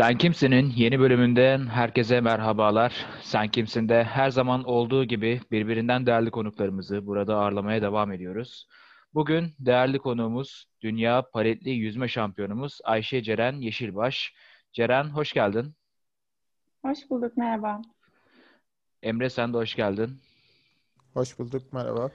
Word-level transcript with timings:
Sen 0.00 0.18
Kimsin'in 0.18 0.72
yeni 0.76 1.00
bölümünden 1.00 1.66
herkese 1.66 2.20
merhabalar. 2.20 3.06
Sen 3.22 3.48
Kimsin'de 3.48 4.04
her 4.04 4.30
zaman 4.30 4.64
olduğu 4.64 5.04
gibi 5.04 5.40
birbirinden 5.50 6.06
değerli 6.06 6.30
konuklarımızı 6.30 7.06
burada 7.06 7.36
ağırlamaya 7.36 7.82
devam 7.82 8.12
ediyoruz. 8.12 8.66
Bugün 9.14 9.54
değerli 9.58 9.98
konuğumuz 9.98 10.66
Dünya 10.80 11.22
Paletli 11.32 11.70
Yüzme 11.70 12.08
Şampiyonumuz 12.08 12.78
Ayşe 12.84 13.22
Ceren 13.22 13.52
Yeşilbaş. 13.52 14.34
Ceren 14.72 15.04
hoş 15.04 15.32
geldin. 15.32 15.74
Hoş 16.82 17.10
bulduk, 17.10 17.36
merhaba. 17.36 17.82
Emre 19.02 19.30
sen 19.30 19.52
de 19.52 19.56
hoş 19.56 19.74
geldin. 19.74 20.10
Hoş 21.14 21.38
bulduk, 21.38 21.72
merhaba. 21.72 22.10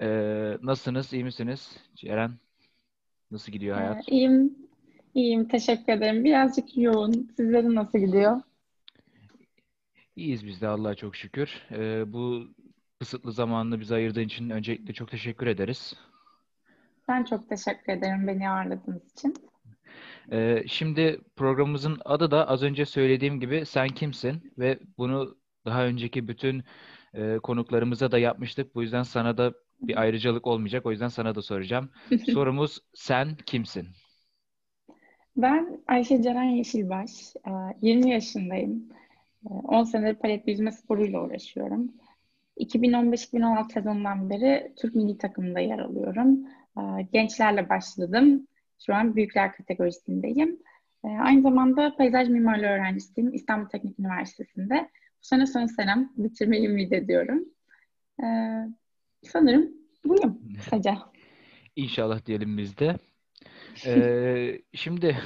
Ee, 0.00 0.58
nasılsınız, 0.62 1.12
iyi 1.12 1.24
misiniz? 1.24 1.76
Ceren, 1.94 2.38
nasıl 3.30 3.52
gidiyor 3.52 3.76
hayat? 3.76 4.08
Ee, 4.08 4.12
iyiyim, 4.12 4.63
iyiyim. 5.14 5.48
Teşekkür 5.48 5.92
ederim. 5.92 6.24
Birazcık 6.24 6.76
yoğun. 6.76 7.12
Sizlerin 7.36 7.74
nasıl 7.74 7.98
gidiyor? 7.98 8.40
İyiyiz 10.16 10.46
biz 10.46 10.60
de 10.60 10.68
Allah'a 10.68 10.94
çok 10.94 11.16
şükür. 11.16 11.62
Ee, 11.70 12.12
bu 12.12 12.48
kısıtlı 13.00 13.32
zamanını 13.32 13.80
bize 13.80 13.94
ayırdığın 13.94 14.24
için 14.24 14.50
öncelikle 14.50 14.92
çok 14.92 15.10
teşekkür 15.10 15.46
ederiz. 15.46 15.94
Ben 17.08 17.24
çok 17.24 17.48
teşekkür 17.48 17.92
ederim 17.92 18.26
beni 18.26 18.50
ağırladığınız 18.50 19.12
için. 19.12 19.34
Ee, 20.32 20.64
şimdi 20.66 21.20
programımızın 21.36 21.98
adı 22.04 22.30
da 22.30 22.48
az 22.48 22.62
önce 22.62 22.86
söylediğim 22.86 23.40
gibi 23.40 23.66
Sen 23.66 23.88
Kimsin? 23.88 24.52
Ve 24.58 24.78
bunu 24.98 25.36
daha 25.66 25.84
önceki 25.84 26.28
bütün 26.28 26.64
e, 27.14 27.38
konuklarımıza 27.42 28.10
da 28.10 28.18
yapmıştık. 28.18 28.74
Bu 28.74 28.82
yüzden 28.82 29.02
sana 29.02 29.38
da 29.38 29.52
bir 29.80 30.00
ayrıcalık 30.00 30.46
olmayacak. 30.46 30.86
O 30.86 30.90
yüzden 30.90 31.08
sana 31.08 31.34
da 31.34 31.42
soracağım. 31.42 31.90
Sorumuz 32.32 32.78
Sen 32.94 33.36
Kimsin? 33.46 33.88
Ben 35.36 35.80
Ayşe 35.86 36.22
Ceren 36.22 36.50
Yeşilbaş. 36.50 37.36
Ee, 37.46 37.50
20 37.82 38.10
yaşındayım. 38.10 38.88
Ee, 39.46 39.48
10 39.48 39.84
senedir 39.84 40.14
palet 40.14 40.48
yüzme 40.48 40.72
sporuyla 40.72 41.22
uğraşıyorum. 41.22 41.92
2015-2016 42.56 43.72
sezonundan 43.72 44.30
beri 44.30 44.72
Türk 44.76 44.94
milli 44.94 45.18
takımında 45.18 45.60
yer 45.60 45.78
alıyorum. 45.78 46.38
Ee, 46.78 46.82
Gençlerle 47.12 47.68
başladım. 47.68 48.46
Şu 48.86 48.94
an 48.94 49.16
büyükler 49.16 49.52
kategorisindeyim. 49.52 50.58
Aynı 51.04 51.42
zamanda 51.42 51.96
peyzaj 51.96 52.28
mimarlığı 52.28 52.66
öğrencisiyim 52.66 53.34
İstanbul 53.34 53.68
Teknik 53.68 53.98
Üniversitesi'nde. 53.98 54.90
Bu 55.22 55.26
sene 55.26 55.46
son 55.46 55.66
senem 55.66 56.12
bitirmeyi 56.16 56.68
ümit 56.68 56.92
ediyorum. 56.92 57.44
Sanırım 59.22 59.72
buyum 60.04 60.40
kısaca. 60.56 60.98
İnşallah 61.76 62.26
diyelim 62.26 62.58
biz 62.58 62.78
de. 62.78 62.96
Ee, 63.86 64.62
şimdi 64.74 65.18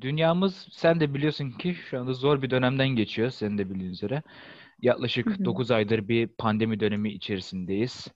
dünyamız 0.00 0.68
sen 0.72 1.00
de 1.00 1.14
biliyorsun 1.14 1.50
ki 1.50 1.74
şu 1.74 2.00
anda 2.00 2.12
zor 2.12 2.42
bir 2.42 2.50
dönemden 2.50 2.88
geçiyor. 2.88 3.30
Senin 3.30 3.58
de 3.58 3.70
bildiğin 3.70 3.92
üzere. 3.92 4.22
Yaklaşık 4.82 5.26
Hı 5.26 5.30
hı. 5.30 5.44
9 5.44 5.70
aydır 5.70 6.08
bir 6.08 6.28
pandemi 6.28 6.80
dönemi 6.80 7.12
içerisindeyiz. 7.12 8.08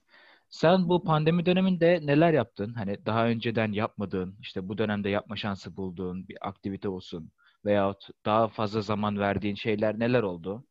Sen 0.49 0.89
bu 0.89 1.03
pandemi 1.03 1.45
döneminde 1.45 1.99
neler 2.03 2.33
yaptın? 2.33 2.73
Hani 2.73 3.05
daha 3.05 3.27
önceden 3.27 3.71
yapmadığın, 3.71 4.35
işte 4.41 4.67
bu 4.69 4.77
dönemde 4.77 5.09
yapma 5.09 5.35
şansı 5.35 5.77
bulduğun 5.77 6.27
bir 6.27 6.37
aktivite 6.41 6.89
olsun 6.89 7.31
veyahut 7.65 8.07
daha 8.25 8.47
fazla 8.47 8.81
zaman 8.81 9.19
verdiğin 9.19 9.55
şeyler 9.55 9.99
neler 9.99 10.23
oldu? 10.23 10.63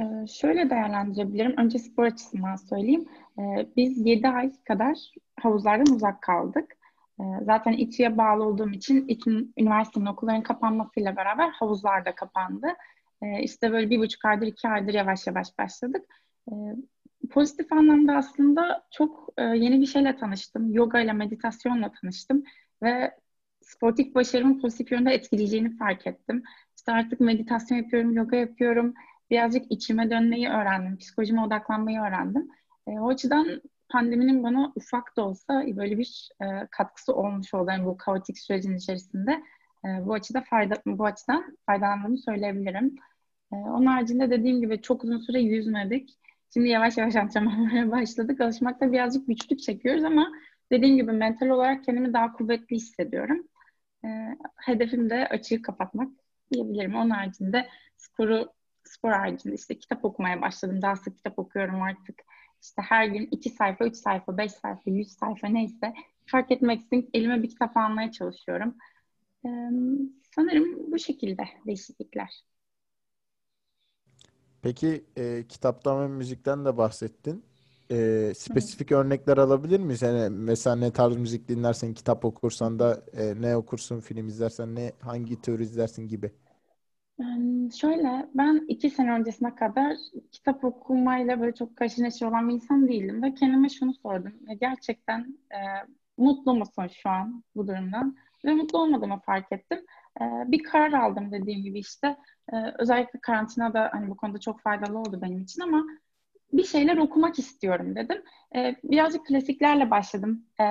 Ee, 0.00 0.26
şöyle 0.26 0.70
değerlendirebilirim. 0.70 1.54
Önce 1.56 1.78
spor 1.78 2.04
açısından 2.04 2.56
söyleyeyim. 2.56 3.04
Ee, 3.38 3.66
biz 3.76 4.06
7 4.06 4.28
ay 4.28 4.52
kadar 4.68 4.96
havuzlardan 5.40 5.94
uzak 5.94 6.22
kaldık. 6.22 6.79
Ee, 7.20 7.44
zaten 7.44 7.72
İTÜ'ye 7.72 8.18
bağlı 8.18 8.44
olduğum 8.44 8.70
için 8.70 9.08
İTÜ 9.08 9.48
üniversitenin 9.58 10.06
okulların 10.06 10.42
kapanmasıyla 10.42 11.16
beraber 11.16 11.50
havuzlar 11.50 12.04
da 12.04 12.14
kapandı. 12.14 12.66
Ee, 13.22 13.42
işte 13.42 13.72
böyle 13.72 13.90
bir 13.90 13.98
buçuk 13.98 14.24
aydır, 14.24 14.46
iki 14.46 14.68
aydır 14.68 14.94
yavaş 14.94 15.26
yavaş 15.26 15.58
başladık. 15.58 16.04
Ee, 16.48 16.54
pozitif 17.30 17.72
anlamda 17.72 18.16
aslında 18.16 18.86
çok 18.90 19.28
e, 19.36 19.42
yeni 19.42 19.80
bir 19.80 19.86
şeyle 19.86 20.16
tanıştım. 20.16 20.72
Yoga 20.72 21.00
ile 21.00 21.12
meditasyonla 21.12 21.92
tanıştım 22.00 22.44
ve 22.82 23.14
sportif 23.62 24.14
başarımın 24.14 24.60
pozitif 24.60 24.92
yönde 24.92 25.10
etkileyeceğini 25.10 25.76
fark 25.76 26.06
ettim. 26.06 26.42
İşte 26.76 26.92
artık 26.92 27.20
meditasyon 27.20 27.78
yapıyorum, 27.78 28.12
yoga 28.12 28.36
yapıyorum. 28.36 28.94
Birazcık 29.30 29.72
içime 29.72 30.10
dönmeyi 30.10 30.48
öğrendim. 30.48 30.96
Psikolojime 30.98 31.42
odaklanmayı 31.42 32.00
öğrendim. 32.00 32.48
O 32.86 33.08
açıdan 33.08 33.62
pandeminin 33.90 34.42
bana 34.42 34.72
ufak 34.76 35.16
da 35.16 35.22
olsa 35.22 35.64
böyle 35.76 35.98
bir 35.98 36.28
e, 36.42 36.66
katkısı 36.70 37.14
olmuş 37.14 37.54
oldu. 37.54 37.70
Yani 37.70 37.84
bu 37.84 37.96
kaotik 37.96 38.38
sürecin 38.38 38.76
içerisinde. 38.76 39.42
E, 39.84 39.88
bu 40.06 40.14
açıda 40.14 40.40
fayda, 40.40 40.82
bu 40.86 41.04
açıdan 41.04 41.56
faydalandığımı 41.66 42.18
söyleyebilirim. 42.18 42.94
E, 43.52 43.56
onun 43.56 43.86
haricinde 43.86 44.30
dediğim 44.30 44.60
gibi 44.60 44.82
çok 44.82 45.04
uzun 45.04 45.18
süre 45.18 45.40
yüzmedik. 45.40 46.18
Şimdi 46.54 46.68
yavaş 46.68 46.96
yavaş 46.96 47.16
antrenmanlara 47.16 47.90
başladık. 47.90 48.40
Alışmakta 48.40 48.92
birazcık 48.92 49.26
güçlük 49.26 49.60
çekiyoruz 49.60 50.04
ama 50.04 50.32
dediğim 50.72 50.96
gibi 50.96 51.12
mental 51.12 51.48
olarak 51.48 51.84
kendimi 51.84 52.12
daha 52.12 52.32
kuvvetli 52.32 52.76
hissediyorum. 52.76 53.48
E, 54.04 54.08
hedefim 54.56 55.10
de 55.10 55.28
açığı 55.28 55.62
kapatmak 55.62 56.08
diyebilirim. 56.52 56.94
Onun 56.94 57.10
haricinde 57.10 57.68
sporu 57.96 58.52
spor 58.84 59.12
haricinde 59.12 59.54
işte 59.54 59.78
kitap 59.78 60.04
okumaya 60.04 60.42
başladım. 60.42 60.82
Daha 60.82 60.96
sık 60.96 61.16
kitap 61.16 61.38
okuyorum 61.38 61.82
artık. 61.82 62.22
İşte 62.62 62.82
her 62.82 63.06
gün 63.06 63.28
iki 63.30 63.50
sayfa, 63.50 63.84
üç 63.84 63.96
sayfa, 63.96 64.38
beş 64.38 64.52
sayfa, 64.52 64.90
yüz 64.90 65.12
sayfa 65.12 65.48
neyse 65.48 65.94
fark 66.26 66.50
etmeksizin 66.50 67.10
elime 67.14 67.42
bir 67.42 67.48
kitap 67.48 67.76
almaya 67.76 68.12
çalışıyorum. 68.12 68.74
Ee, 69.44 69.48
sanırım 70.34 70.92
bu 70.92 70.98
şekilde 70.98 71.42
değişiklikler. 71.66 72.44
Peki 74.62 75.04
e, 75.16 75.44
kitaptan 75.48 76.02
ve 76.02 76.08
müzikten 76.08 76.64
de 76.64 76.76
bahsettin. 76.76 77.44
E, 77.90 78.32
spesifik 78.36 78.92
örnekler 78.92 79.38
alabilir 79.38 79.80
miyiz? 79.80 80.02
Yani 80.02 80.30
mesela 80.30 80.76
ne 80.76 80.92
tarz 80.92 81.16
müzik 81.16 81.48
dinlersen, 81.48 81.94
kitap 81.94 82.24
okursan 82.24 82.78
da 82.78 83.02
e, 83.12 83.34
ne 83.40 83.56
okursun, 83.56 84.00
film 84.00 84.28
izlersen 84.28 84.74
ne, 84.74 84.92
hangi 85.00 85.40
tür 85.42 85.60
izlersin 85.60 86.08
gibi. 86.08 86.32
Şöyle, 87.80 88.28
ben 88.34 88.64
iki 88.68 88.90
sene 88.90 89.12
öncesine 89.12 89.54
kadar 89.54 89.96
kitap 90.32 90.64
okumayla 90.64 91.40
böyle 91.40 91.54
çok 91.54 91.80
neşir 91.80 92.26
olan 92.26 92.48
bir 92.48 92.54
insan 92.54 92.88
değildim 92.88 93.22
ve 93.22 93.34
kendime 93.34 93.68
şunu 93.68 93.94
sordum. 93.94 94.32
Ya 94.48 94.54
gerçekten 94.54 95.38
e, 95.52 95.58
mutlu 96.16 96.54
musun 96.54 96.86
şu 97.02 97.10
an 97.10 97.44
bu 97.56 97.68
durumdan? 97.68 98.16
Ve 98.44 98.54
mutlu 98.54 98.78
olmadığımı 98.78 99.20
fark 99.20 99.52
ettim. 99.52 99.78
E, 100.20 100.24
bir 100.46 100.62
karar 100.62 100.92
aldım 100.92 101.32
dediğim 101.32 101.62
gibi 101.62 101.78
işte. 101.78 102.16
E, 102.52 102.56
özellikle 102.78 103.20
karantina 103.20 103.74
da 103.74 103.88
hani 103.92 104.10
bu 104.10 104.16
konuda 104.16 104.40
çok 104.40 104.60
faydalı 104.60 104.98
oldu 104.98 105.18
benim 105.22 105.40
için 105.42 105.62
ama 105.62 105.84
bir 106.52 106.64
şeyler 106.64 106.96
okumak 106.96 107.38
istiyorum 107.38 107.96
dedim. 107.96 108.22
E, 108.56 108.76
birazcık 108.84 109.26
klasiklerle 109.26 109.90
başladım. 109.90 110.44
E, 110.60 110.64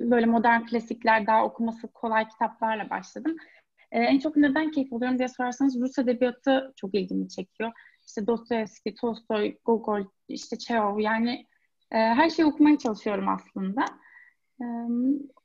böyle 0.00 0.26
modern 0.26 0.66
klasikler, 0.66 1.26
daha 1.26 1.44
okuması 1.44 1.88
kolay 1.88 2.28
kitaplarla 2.28 2.90
başladım. 2.90 3.36
Ee, 3.92 4.00
en 4.00 4.18
çok 4.18 4.36
neden 4.36 4.70
keyif 4.70 4.92
alıyorum 4.92 5.18
diye 5.18 5.28
sorarsanız 5.28 5.80
Rus 5.80 5.98
edebiyatı 5.98 6.72
çok 6.76 6.94
ilgimi 6.94 7.28
çekiyor. 7.28 7.72
İşte 8.06 8.26
Dostoyevski, 8.26 8.94
Tolstoy, 8.94 9.56
Gogol, 9.64 10.04
işte 10.28 10.58
Çehov 10.58 10.98
yani 10.98 11.46
e, 11.92 11.96
her 11.96 12.30
şeyi 12.30 12.46
okumaya 12.46 12.78
çalışıyorum 12.78 13.28
aslında. 13.28 13.84
E, 14.60 14.64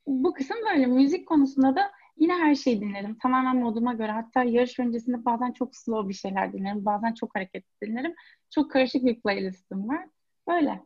bu 0.08 0.34
kısım 0.34 0.58
böyle. 0.70 0.86
Müzik 0.86 1.28
konusunda 1.28 1.76
da 1.76 1.92
yine 2.18 2.34
her 2.34 2.56
şeyi 2.56 2.82
dinlerim. 2.82 3.18
Tamamen 3.18 3.56
moduma 3.58 3.94
göre. 3.94 4.12
Hatta 4.12 4.44
yarış 4.44 4.80
öncesinde 4.80 5.26
bazen 5.26 5.52
çok 5.52 5.76
slow 5.76 6.10
bir 6.10 6.14
şeyler 6.14 6.54
dinlerim. 6.54 6.86
Bazen 6.86 7.14
çok 7.14 7.36
hareketli 7.36 7.88
dinlerim. 7.88 8.14
Çok 8.50 8.72
karışık 8.72 9.06
bir 9.06 9.22
playlistim 9.22 9.90
var. 9.90 10.08
Böyle. 10.48 10.84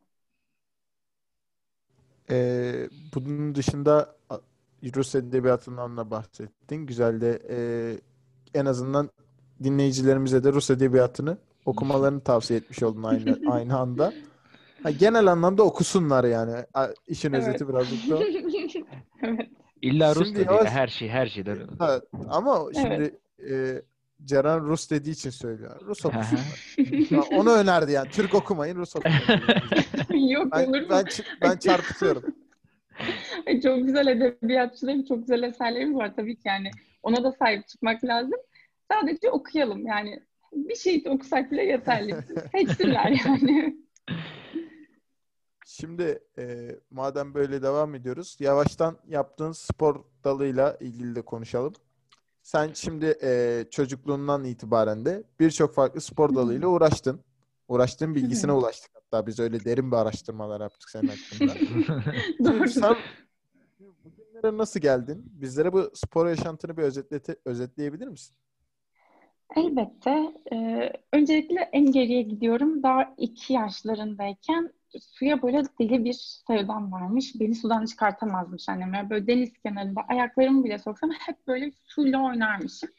E, 2.30 2.36
bunun 3.16 3.56
dışında 3.56 4.16
Rus 4.96 5.16
edebiyatından 5.16 5.98
da 5.98 6.12
bahsettin. 6.12 6.86
Güzel 6.86 7.22
de 7.22 7.40
e, 7.50 7.58
en 8.60 8.66
azından 8.66 9.10
dinleyicilerimize 9.64 10.44
de 10.44 10.54
Rus 10.54 10.70
edebiyatını 10.70 11.38
okumalarını 11.66 12.22
tavsiye 12.22 12.60
etmiş 12.60 12.84
oldun 12.84 13.04
aynı 13.04 13.40
aynı 13.52 13.78
anda. 13.78 14.14
Ha, 14.84 14.92
genel 14.92 15.28
anlamda 15.28 15.64
okusunlar 15.64 16.24
yani. 16.24 16.66
İşin 17.08 17.34
Evet. 17.34 17.48
özeti 17.48 17.68
birazcık 17.70 18.10
da 18.10 18.18
o. 18.18 18.22
evet. 19.24 19.50
İlla 19.82 20.16
Rus 20.16 20.28
Şimdi 20.28 20.40
yavaş- 20.42 20.70
her 20.70 20.88
şey, 20.88 21.10
her 21.10 21.28
şeyden. 21.28 21.58
Ha, 21.80 22.02
ama 22.30 22.60
Evet. 22.76 22.76
şimdi 22.82 23.16
e, 23.54 23.82
Ceren 24.26 24.66
Rus 24.68 24.90
dediği 24.90 25.12
için 25.12 25.30
söylüyor. 25.30 25.82
Rus 25.86 26.06
okusunlar. 26.06 26.76
Ha, 27.10 27.36
Onu 27.38 27.52
önerdi 27.52 27.92
yani. 27.92 28.10
Türk 28.10 28.34
okumayın, 28.36 28.76
Rus 28.76 28.96
okumayın. 28.96 29.42
Yok 30.30 30.48
Ben, 30.52 30.68
olur 30.68 30.82
mu? 30.82 30.88
ben, 30.90 31.06
ben 31.42 31.58
çarpıtıyorum. 31.58 32.24
Çok 33.64 33.86
güzel 33.86 34.08
edebiyatçılarım, 34.08 35.06
çok 35.06 35.20
güzel 35.20 35.44
eserlerimiz 35.44 35.98
var 35.98 36.16
tabii 36.16 36.36
ki 36.36 36.42
yani. 36.46 36.72
Ona 37.04 37.24
da 37.24 37.32
sahip 37.32 37.68
çıkmak 37.68 38.04
lazım. 38.04 38.40
Sadece 38.92 39.30
okuyalım 39.32 39.88
yani. 39.88 40.24
Bir 40.54 40.76
şey 40.76 41.04
okusak 41.10 41.52
bile 41.52 41.64
yeterli. 41.64 42.16
Seçsinler 42.52 43.22
yani. 43.26 43.78
Şimdi 45.66 46.20
e, 46.38 46.76
madem 46.92 47.34
böyle 47.34 47.62
devam 47.62 47.96
ediyoruz, 47.96 48.38
yavaştan 48.40 48.98
yaptığın 49.08 49.52
spor 49.52 50.04
dalıyla 50.24 50.78
ilgili 50.80 51.16
de 51.16 51.22
konuşalım. 51.22 51.74
sen 52.44 52.74
şimdi 52.74 53.18
e, 53.24 53.64
çocukluğundan 53.72 54.44
itibaren 54.44 55.06
de 55.06 55.24
birçok 55.40 55.74
farklı 55.74 56.02
spor 56.02 56.36
dalıyla 56.36 56.68
uğraştın. 56.68 57.22
Uğraştığın 57.68 58.16
bilgisine 58.16 58.52
ulaştık 58.52 58.97
hatta. 59.12 59.28
Biz 59.28 59.40
öyle 59.40 59.66
derin 59.66 59.92
bir 59.92 59.96
araştırmalar 59.96 60.62
yaptık 60.62 60.90
senin 60.90 61.08
hakkında. 61.08 61.54
Doğru. 62.44 62.70
sen 62.70 62.96
bugünlere 64.04 64.58
nasıl 64.58 64.80
geldin? 64.80 65.24
Bizlere 65.26 65.74
bu 65.74 65.92
spor 65.94 66.28
yaşantını 66.28 66.78
bir 66.78 66.84
özetlete, 66.84 67.36
özetleyebilir 67.46 68.08
misin? 68.08 68.36
Elbette. 69.56 70.34
Ee, 70.54 70.94
öncelikle 71.14 71.70
en 71.74 71.92
geriye 71.92 72.22
gidiyorum. 72.22 72.84
Daha 72.84 73.14
iki 73.18 73.54
yaşlarındayken 73.54 74.74
suya 75.00 75.42
böyle 75.42 75.64
deli 75.80 76.06
bir 76.06 76.42
sevdam 76.48 76.92
varmış. 76.92 77.34
Beni 77.40 77.56
sudan 77.56 77.86
çıkartamazmış 77.86 78.70
annem. 78.70 78.94
Yani 78.94 79.10
böyle 79.10 79.28
deniz 79.28 79.54
kenarında 79.54 80.02
ayaklarımı 80.08 80.64
bile 80.64 80.80
soksam 80.80 81.10
hep 81.12 81.48
böyle 81.48 81.72
suyla 81.84 82.26
oynarmışım. 82.26 82.90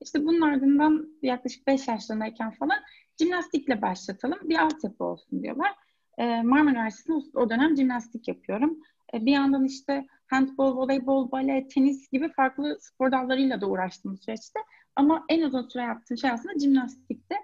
İşte 0.00 0.24
bunun 0.24 0.40
ardından 0.40 1.08
yaklaşık 1.22 1.66
5 1.66 1.88
yaşlarındayken 1.88 2.50
falan 2.50 2.78
jimnastikle 3.20 3.82
başlatalım. 3.82 4.38
Bir 4.42 4.58
altyapı 4.58 5.04
olsun 5.04 5.42
diyorlar. 5.42 5.74
Ee, 6.18 6.42
Marmara 6.42 6.74
Üniversitesi'nde 6.74 7.38
o 7.38 7.50
dönem 7.50 7.76
jimnastik 7.76 8.28
yapıyorum. 8.28 8.78
Ee, 9.14 9.26
bir 9.26 9.32
yandan 9.32 9.64
işte 9.64 10.06
handbol, 10.26 10.76
voleybol, 10.76 11.30
bale, 11.30 11.68
tenis 11.68 12.08
gibi 12.10 12.32
farklı 12.32 12.78
spor 12.80 13.12
dallarıyla 13.12 13.60
da 13.60 13.66
uğraştım 13.66 14.16
süreçte. 14.16 14.60
Ama 14.96 15.24
en 15.28 15.42
uzun 15.42 15.68
süre 15.68 15.82
yaptığım 15.82 16.18
şey 16.18 16.30
aslında 16.30 16.58
jimnastikti. 16.58 17.34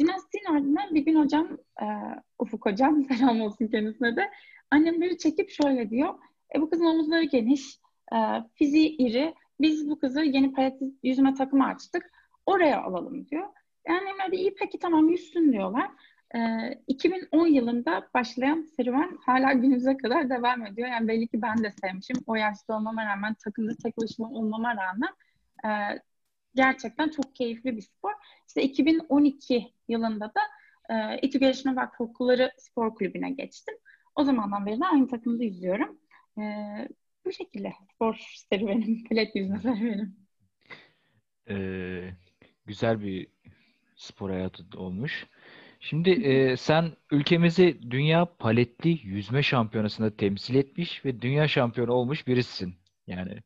Jimnastiğin 0.00 0.44
ardından 0.44 0.94
bir 0.94 1.00
gün 1.00 1.14
hocam, 1.14 1.58
e, 1.82 1.86
Ufuk 2.38 2.66
hocam, 2.66 3.04
selam 3.08 3.40
olsun 3.40 3.66
kendisine 3.66 4.16
de, 4.16 4.30
annem 4.70 5.00
beni 5.00 5.18
çekip 5.18 5.50
şöyle 5.50 5.90
diyor, 5.90 6.14
e, 6.54 6.60
bu 6.60 6.70
kızın 6.70 6.84
omuzları 6.84 7.24
geniş, 7.24 7.80
e, 8.12 8.16
fiziği 8.54 8.96
iri, 8.96 9.34
biz 9.60 9.90
bu 9.90 9.98
kızı 9.98 10.20
yeni 10.20 10.52
palet 10.52 10.80
yüzme 11.02 11.34
takımı 11.34 11.64
açtık, 11.64 12.10
oraya 12.46 12.82
alalım 12.82 13.26
diyor. 13.26 13.48
Yani 13.88 14.00
annemler 14.00 14.32
de 14.32 14.36
iyi 14.36 14.54
peki 14.54 14.78
tamam 14.78 15.08
yüzsün 15.08 15.52
diyorlar. 15.52 15.90
E, 16.34 16.38
2010 16.86 17.46
yılında 17.46 18.08
başlayan 18.14 18.62
serüven 18.76 19.18
hala 19.26 19.52
günümüze 19.52 19.96
kadar 19.96 20.30
devam 20.30 20.66
ediyor. 20.66 20.88
Yani 20.88 21.08
belli 21.08 21.28
ki 21.28 21.42
ben 21.42 21.64
de 21.64 21.72
sevmişim. 21.80 22.16
O 22.26 22.34
yaşta 22.34 22.76
olmama 22.76 23.06
rağmen, 23.06 23.34
takımda 23.34 23.72
tek 23.82 23.98
başıma 23.98 24.28
olmama 24.28 24.76
rağmen 24.76 25.10
e, 25.64 26.00
gerçekten 26.54 27.08
çok 27.08 27.34
keyifli 27.34 27.76
bir 27.76 27.82
spor. 27.82 28.12
İşte 28.48 28.62
2012 28.62 29.72
yılında 29.88 30.32
da 30.34 30.40
e, 30.94 31.18
İTÜ 31.18 31.38
Gelişme 31.38 31.76
Vakfı 31.76 32.04
Okulları 32.04 32.52
Spor 32.58 32.94
Kulübü'ne 32.94 33.30
geçtim. 33.30 33.74
O 34.14 34.24
zamandan 34.24 34.66
beri 34.66 34.80
de 34.80 34.86
aynı 34.86 35.08
takımda 35.08 35.44
yüzüyorum. 35.44 35.98
E, 36.38 36.42
bu 37.26 37.32
şekilde 37.32 37.72
spor 37.94 38.16
serüvenim, 38.50 39.04
palet 39.08 39.36
yüzme 39.36 39.58
serüvenim. 39.58 40.16
Ee, 41.48 42.10
güzel 42.66 43.00
bir 43.00 43.28
spor 43.96 44.30
hayatı 44.30 44.64
olmuş. 44.76 45.26
Şimdi 45.80 46.10
e, 46.10 46.56
sen 46.56 46.92
ülkemizi 47.10 47.90
Dünya 47.90 48.24
Paletli 48.38 49.00
Yüzme 49.02 49.42
Şampiyonası'nda 49.42 50.16
temsil 50.16 50.54
etmiş 50.54 51.04
ve 51.04 51.22
dünya 51.22 51.48
şampiyonu 51.48 51.92
olmuş 51.92 52.26
birisin. 52.26 52.74
Yani 53.06 53.42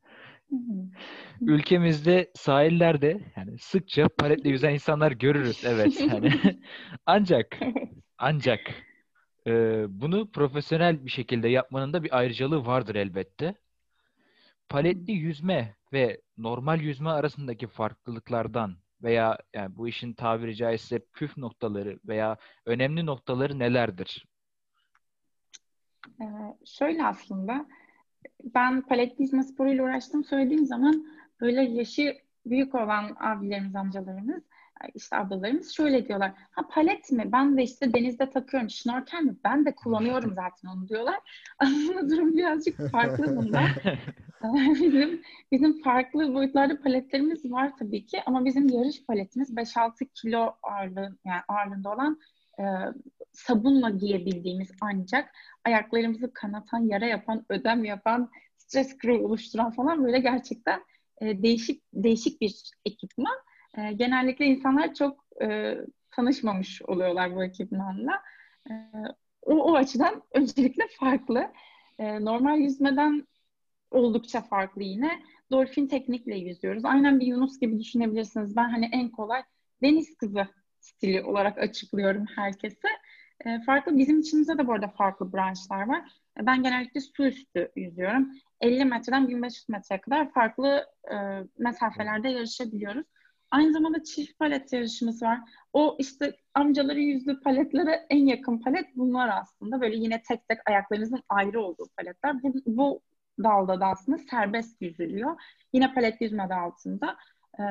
ülkemizde 1.41 2.31
sahillerde 2.35 3.20
yani 3.37 3.58
sıkça 3.58 4.08
paletle 4.08 4.50
yüzen 4.50 4.75
insanlar 4.75 5.12
görürüz. 5.12 5.64
Evet. 5.64 6.00
Yani 6.00 6.32
ancak 7.06 7.58
ancak 8.19 8.61
e, 9.47 9.52
bunu 9.88 10.31
profesyonel 10.31 11.05
bir 11.05 11.11
şekilde 11.11 11.49
yapmanın 11.49 11.93
da 11.93 12.02
bir 12.02 12.19
ayrıcalığı 12.19 12.67
vardır 12.67 12.94
elbette. 12.94 13.55
Paletli 14.69 15.12
yüzme 15.12 15.76
ve 15.93 16.20
normal 16.38 16.81
yüzme 16.81 17.11
arasındaki 17.11 17.67
farklılıklardan 17.67 18.76
veya 19.02 19.38
yani 19.55 19.76
bu 19.76 19.88
işin 19.88 20.12
tabiri 20.12 20.56
caizse 20.56 20.99
püf 20.99 21.37
noktaları 21.37 21.99
veya 22.05 22.37
önemli 22.67 23.06
noktaları 23.06 23.58
nelerdir? 23.58 24.26
Ee, 26.20 26.25
şöyle 26.64 27.05
aslında 27.06 27.67
ben 28.44 28.82
paletli 28.82 29.23
yüzme 29.23 29.43
sporuyla 29.43 29.85
uğraştığım 29.85 30.25
söylediğim 30.25 30.67
zaman 30.67 31.06
böyle 31.41 31.62
yaşı 31.62 32.17
büyük 32.47 32.75
olan 32.75 33.17
abilerimiz, 33.20 33.76
amcalarımız, 33.76 34.43
işte 34.94 35.17
ablalarımız 35.17 35.73
şöyle 35.73 36.09
diyorlar. 36.09 36.32
Ha 36.50 36.69
palet 36.69 37.12
mi? 37.12 37.32
Ben 37.32 37.56
de 37.56 37.62
işte 37.62 37.94
denizde 37.94 38.31
takıyorum. 38.31 38.71
Şnorkel 38.71 39.23
mi? 39.23 39.37
Ben 39.44 39.67
de 39.67 39.75
kullanıyorum 39.75 40.35
zaten 40.35 40.69
onu 40.69 40.88
diyorlar. 40.88 41.19
Aslında 41.59 42.11
durum 42.11 42.37
birazcık 42.37 42.91
farklı 42.91 43.37
bunda. 43.37 43.61
bizim 44.75 45.23
bizim 45.53 45.82
farklı 45.82 46.35
boyutlarda 46.35 46.81
paletlerimiz 46.81 47.53
var 47.53 47.73
tabii 47.79 48.06
ki 48.06 48.23
ama 48.27 48.44
bizim 48.44 48.69
yarış 48.69 49.05
paletimiz 49.05 49.50
5-6 49.50 50.06
kilo 50.15 50.55
ağırlığı 50.62 51.17
yani 51.25 51.41
ağırlığında 51.49 51.93
olan 51.93 52.21
e, 52.59 52.65
sabunla 53.33 53.91
giyebildiğimiz 53.91 54.71
ancak 54.81 55.31
ayaklarımızı 55.65 56.33
kanatan, 56.33 56.79
yara 56.79 57.06
yapan, 57.06 57.44
ödem 57.49 57.85
yapan, 57.85 58.31
stres 58.56 58.97
kırığı 58.97 59.26
oluşturan 59.26 59.71
falan 59.71 60.05
böyle 60.05 60.19
gerçekten 60.19 60.85
e, 61.21 61.43
değişik 61.43 61.83
değişik 61.94 62.41
bir 62.41 62.71
ekipman. 62.85 63.37
E, 63.79 63.93
genellikle 63.93 64.45
insanlar 64.47 64.95
çok 64.95 65.25
e, 65.43 65.77
tanışmamış 66.11 66.83
oluyorlar 66.83 67.37
bu 67.37 67.45
ekipmanla. 67.45 68.23
E, 68.71 68.73
o, 69.43 69.55
o 69.55 69.75
açıdan 69.75 70.23
öncelikle 70.35 70.85
farklı. 71.01 71.53
E, 71.99 72.25
normal 72.25 72.59
yüzmeden 72.59 73.27
oldukça 73.91 74.41
farklı 74.41 74.83
yine. 74.83 75.23
Dolfin 75.51 75.87
teknikle 75.87 76.37
yüzüyoruz. 76.37 76.85
Aynen 76.85 77.21
bir 77.21 77.27
Yunus 77.27 77.61
gibi 77.61 77.79
düşünebilirsiniz. 77.79 78.57
Ben 78.57 78.69
hani 78.69 78.89
en 78.93 79.09
kolay 79.09 79.43
deniz 79.83 80.17
kızı 80.17 80.47
stili 80.81 81.23
olarak 81.23 81.59
açıklıyorum 81.59 82.27
herkese. 82.37 82.89
E, 83.47 83.61
farklı 83.61 83.99
bizim 83.99 84.21
içimizde 84.21 84.59
de 84.59 84.67
bu 84.67 84.73
arada 84.73 84.89
farklı 84.89 85.33
branşlar 85.33 85.89
var. 85.89 86.03
E, 86.41 86.47
ben 86.47 86.63
genellikle 86.63 87.01
su 87.01 87.25
üstü 87.25 87.73
yüzüyorum. 87.77 88.29
50 88.61 88.85
metreden 88.85 89.29
1500 89.29 89.69
metreye 89.69 90.01
kadar 90.01 90.33
farklı 90.33 90.87
e, 91.13 91.17
mesafelerde 91.59 92.29
yarışabiliyoruz. 92.29 93.07
Aynı 93.50 93.73
zamanda 93.73 94.05
çift 94.05 94.38
palet 94.38 94.73
yarışımız 94.73 95.23
var. 95.23 95.40
O 95.73 95.97
işte 95.99 96.37
amcaları 96.54 97.00
yüzdüğü 97.00 97.40
paletlere 97.40 98.07
en 98.11 98.26
yakın 98.26 98.59
palet 98.59 98.97
bunlar 98.97 99.40
aslında. 99.42 99.80
Böyle 99.80 99.97
yine 99.97 100.23
tek 100.23 100.49
tek 100.49 100.59
ayaklarınızın 100.66 101.23
ayrı 101.28 101.61
olduğu 101.61 101.87
paletler. 101.97 102.42
Bu, 102.42 102.54
bu 102.66 103.00
dalda 103.42 103.80
da 103.80 103.87
aslında 103.87 104.19
serbest 104.19 104.83
yüzülüyor. 104.83 105.40
Yine 105.73 105.95
palet 105.95 106.21
yüzme 106.21 106.49
de 106.49 106.54
altında. 106.54 107.16
E, 107.59 107.62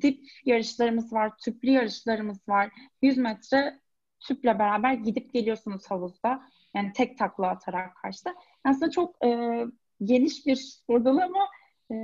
dip 0.00 0.20
yarışlarımız 0.44 1.12
var, 1.12 1.32
tüplü 1.44 1.70
yarışlarımız 1.70 2.48
var. 2.48 2.70
100 3.02 3.18
metre 3.18 3.80
tüple 4.20 4.58
beraber 4.58 4.92
gidip 4.92 5.32
geliyorsunuz 5.32 5.90
havuzda. 5.90 6.42
Yani 6.74 6.92
tek 6.92 7.18
takla 7.18 7.48
atarak 7.48 7.96
karşıda. 7.96 8.34
Aslında 8.64 8.90
çok 8.90 9.24
e, 9.24 9.60
geniş 10.04 10.46
bir 10.46 10.56
spor 10.56 11.04
dalı 11.04 11.24
ama 11.24 11.48
e, 11.90 11.94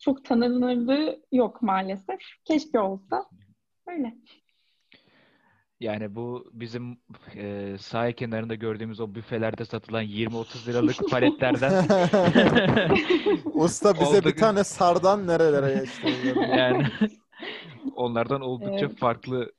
çok 0.00 0.24
tanınırlığı 0.24 1.22
yok 1.32 1.62
maalesef. 1.62 2.20
Keşke 2.44 2.80
olsa. 2.80 3.24
Öyle. 3.86 4.14
Yani 5.80 6.14
bu 6.14 6.50
bizim 6.52 6.98
e, 7.34 7.76
sahil 7.80 8.12
kenarında 8.12 8.54
gördüğümüz 8.54 9.00
o 9.00 9.14
büfelerde 9.14 9.64
satılan 9.64 10.02
20-30 10.02 10.66
liralık 10.68 10.96
paletlerden 11.10 11.84
Usta 13.54 13.94
bize 13.94 14.04
Olduk- 14.18 14.24
bir 14.26 14.36
tane 14.36 14.64
sardan 14.64 15.26
nerelere 15.26 15.74
geçti? 15.80 16.34
yani 16.58 16.86
onlardan 17.96 18.40
oldukça 18.40 18.86
Evet. 18.86 18.98
farklı 18.98 19.52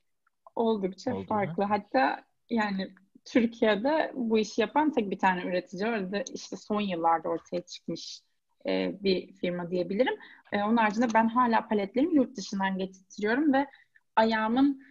Oldukça 0.55 1.15
Oldu, 1.15 1.25
farklı. 1.27 1.63
Hatta 1.63 2.23
yani 2.49 2.93
Türkiye'de 3.25 4.11
bu 4.15 4.37
işi 4.39 4.61
yapan 4.61 4.91
tek 4.91 5.11
bir 5.11 5.19
tane 5.19 5.41
üretici 5.45 5.85
var. 5.91 5.99
O 5.99 6.11
da 6.11 6.23
işte 6.33 6.57
son 6.57 6.81
yıllarda 6.81 7.29
ortaya 7.29 7.61
çıkmış 7.61 8.21
e, 8.67 9.03
bir 9.03 9.33
firma 9.33 9.71
diyebilirim. 9.71 10.13
E, 10.51 10.63
onun 10.63 10.77
haricinde 10.77 11.07
ben 11.13 11.27
hala 11.27 11.67
paletlerimi 11.67 12.15
yurt 12.15 12.37
dışından 12.37 12.77
getirtiyorum 12.77 13.53
ve 13.53 13.67
ayağımın 14.15 14.81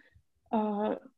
e, 0.53 0.57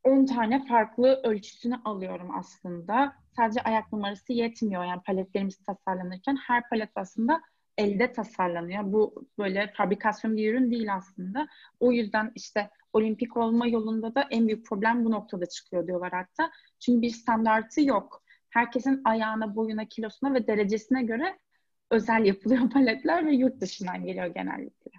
10 0.04 0.26
tane 0.26 0.66
farklı 0.66 1.20
ölçüsünü 1.24 1.76
alıyorum 1.84 2.30
aslında. 2.36 3.16
Sadece 3.36 3.60
ayak 3.60 3.92
numarası 3.92 4.32
yetmiyor. 4.32 4.84
Yani 4.84 5.02
paletlerimiz 5.06 5.58
tasarlanırken 5.64 6.36
her 6.46 6.68
palet 6.68 6.90
aslında 6.94 7.40
elde 7.78 8.12
tasarlanıyor. 8.12 8.92
Bu 8.92 9.26
böyle 9.38 9.72
fabrikasyon 9.76 10.36
bir 10.36 10.54
ürün 10.54 10.70
değil 10.70 10.94
aslında. 10.94 11.48
O 11.80 11.92
yüzden 11.92 12.32
işte 12.34 12.70
olimpik 12.92 13.36
olma 13.36 13.66
yolunda 13.66 14.14
da 14.14 14.26
en 14.30 14.46
büyük 14.46 14.66
problem 14.66 15.04
bu 15.04 15.10
noktada 15.10 15.46
çıkıyor 15.46 15.86
diyorlar 15.86 16.12
hatta. 16.12 16.50
Çünkü 16.80 17.02
bir 17.02 17.10
standartı 17.10 17.82
yok. 17.82 18.22
Herkesin 18.50 19.02
ayağına, 19.04 19.56
boyuna, 19.56 19.84
kilosuna 19.84 20.34
ve 20.34 20.46
derecesine 20.46 21.02
göre 21.02 21.38
özel 21.90 22.24
yapılıyor 22.24 22.70
paletler 22.72 23.26
ve 23.26 23.32
yurt 23.32 23.60
dışından 23.60 24.04
geliyor 24.04 24.26
genellikle. 24.26 24.90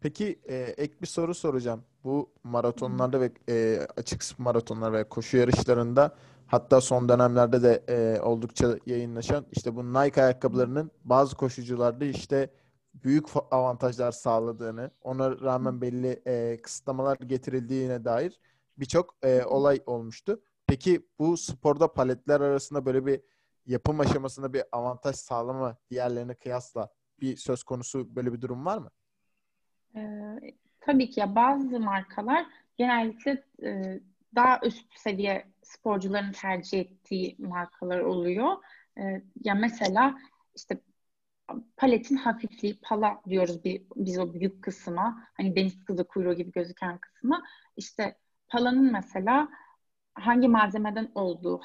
Peki 0.00 0.40
e, 0.48 0.56
ek 0.56 0.94
bir 1.02 1.06
soru 1.06 1.34
soracağım. 1.34 1.84
Bu 2.04 2.32
maratonlarda 2.44 3.20
ve 3.20 3.32
e, 3.48 3.78
açık 3.96 4.38
maratonlar 4.38 4.92
ve 4.92 5.08
koşu 5.08 5.36
yarışlarında 5.36 6.16
hatta 6.46 6.80
son 6.80 7.08
dönemlerde 7.08 7.62
de 7.62 7.84
e, 7.88 8.20
oldukça 8.20 8.78
yayınlaşan 8.86 9.46
işte 9.52 9.76
bu 9.76 9.94
Nike 9.94 10.22
ayakkabılarının 10.22 10.90
bazı 11.04 11.36
koşucularda 11.36 12.04
işte 12.04 12.50
büyük 12.94 13.26
avantajlar 13.50 14.12
sağladığını, 14.12 14.90
ona 15.02 15.40
rağmen 15.40 15.80
belli 15.80 16.22
e, 16.26 16.62
kısıtlamalar 16.62 17.16
getirildiğine 17.16 18.04
dair 18.04 18.40
birçok 18.78 19.16
e, 19.22 19.44
olay 19.44 19.80
olmuştu. 19.86 20.42
Peki 20.66 21.06
bu 21.18 21.36
sporda 21.36 21.92
paletler 21.92 22.40
arasında 22.40 22.86
böyle 22.86 23.06
bir 23.06 23.20
yapım 23.66 24.00
aşamasında 24.00 24.52
bir 24.52 24.62
avantaj 24.72 25.16
sağlama 25.16 25.76
diğerlerine 25.90 26.34
kıyasla 26.34 26.88
bir 27.20 27.36
söz 27.36 27.62
konusu 27.62 28.16
böyle 28.16 28.32
bir 28.32 28.40
durum 28.40 28.66
var 28.66 28.78
mı? 28.78 28.90
Ee, 29.96 30.38
tabii 30.80 31.10
ki 31.10 31.20
ya 31.20 31.34
bazı 31.34 31.80
markalar 31.80 32.46
genellikle 32.76 33.44
e, 33.62 34.00
daha 34.34 34.60
üst 34.64 34.98
seviye 34.98 35.52
sporcuların 35.62 36.32
tercih 36.32 36.80
ettiği 36.80 37.36
markalar 37.38 38.00
oluyor. 38.00 38.56
E, 38.98 39.22
ya 39.44 39.54
mesela 39.54 40.18
işte 40.54 40.80
paletin 41.76 42.16
hafifliği, 42.16 42.78
pala 42.82 43.20
diyoruz 43.28 43.64
bir, 43.64 43.82
biz 43.96 44.18
o 44.18 44.34
büyük 44.34 44.64
kısma. 44.64 45.28
Hani 45.36 45.56
deniz 45.56 45.84
kızı 45.84 46.04
kuyruğu 46.04 46.34
gibi 46.34 46.52
gözüken 46.52 46.98
kısma. 46.98 47.42
İşte 47.76 48.18
palanın 48.48 48.92
mesela 48.92 49.48
hangi 50.14 50.48
malzemeden 50.48 51.12
olduğu, 51.14 51.60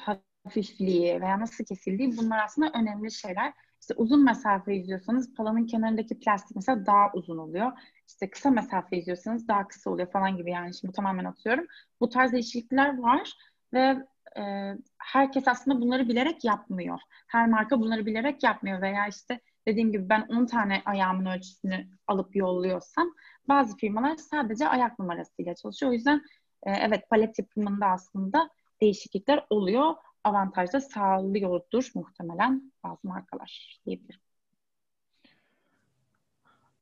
hafifliği 0.48 1.20
veya 1.20 1.40
nasıl 1.40 1.64
kesildiği 1.64 2.16
bunlar 2.16 2.44
aslında 2.44 2.70
önemli 2.74 3.10
şeyler. 3.12 3.52
İşte 3.80 3.94
uzun 3.96 4.24
mesafe 4.24 4.74
izliyorsanız 4.74 5.34
palanın 5.34 5.66
kenarındaki 5.66 6.18
plastik 6.18 6.56
mesela 6.56 6.86
daha 6.86 7.10
uzun 7.12 7.38
oluyor. 7.38 7.72
İşte 8.08 8.30
kısa 8.30 8.50
mesafe 8.50 8.96
izliyorsanız 8.96 9.48
daha 9.48 9.68
kısa 9.68 9.90
oluyor 9.90 10.10
falan 10.10 10.36
gibi 10.36 10.50
yani 10.50 10.74
şimdi 10.74 10.94
tamamen 10.94 11.24
atıyorum. 11.24 11.66
Bu 12.00 12.08
tarz 12.08 12.32
değişiklikler 12.32 12.98
var 12.98 13.32
ve 13.72 13.96
e, 14.38 14.74
herkes 14.98 15.48
aslında 15.48 15.80
bunları 15.80 16.08
bilerek 16.08 16.44
yapmıyor. 16.44 16.98
Her 17.28 17.48
marka 17.48 17.80
bunları 17.80 18.06
bilerek 18.06 18.42
yapmıyor 18.42 18.82
veya 18.82 19.06
işte 19.06 19.40
dediğim 19.66 19.92
gibi 19.92 20.08
ben 20.08 20.26
10 20.28 20.46
tane 20.46 20.82
ayağımın 20.84 21.26
ölçüsünü 21.26 21.88
alıp 22.06 22.36
yolluyorsam 22.36 23.14
bazı 23.48 23.76
firmalar 23.76 24.16
sadece 24.16 24.68
ayak 24.68 24.98
numarasıyla 24.98 25.54
çalışıyor. 25.54 25.92
O 25.92 25.94
yüzden 25.94 26.22
e, 26.62 26.70
evet 26.70 27.10
palet 27.10 27.38
yapımında 27.38 27.86
aslında 27.86 28.50
değişiklikler 28.80 29.46
oluyor. 29.50 29.94
Avantaj 30.24 30.72
da 30.72 30.80
sağlıyordur 30.80 31.90
muhtemelen 31.94 32.72
bazı 32.84 33.08
markalar 33.08 33.80
diyebilirim. 33.86 34.20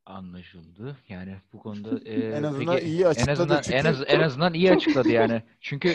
Anlaşıldı. 0.07 0.97
Yani 1.09 1.37
bu 1.52 1.59
konuda 1.59 1.99
e, 2.05 2.14
en 2.14 2.43
azından 2.43 2.76
peki, 2.76 2.87
iyi 2.87 3.07
açıkladı. 3.07 3.31
En 3.31 3.33
azından, 3.33 3.62
çünkü... 3.62 3.78
en, 3.78 3.85
az, 3.85 4.02
en 4.07 4.21
azından 4.21 4.55
iyi 4.55 4.73
açıkladı 4.73 5.09
yani. 5.09 5.43
Çünkü 5.61 5.95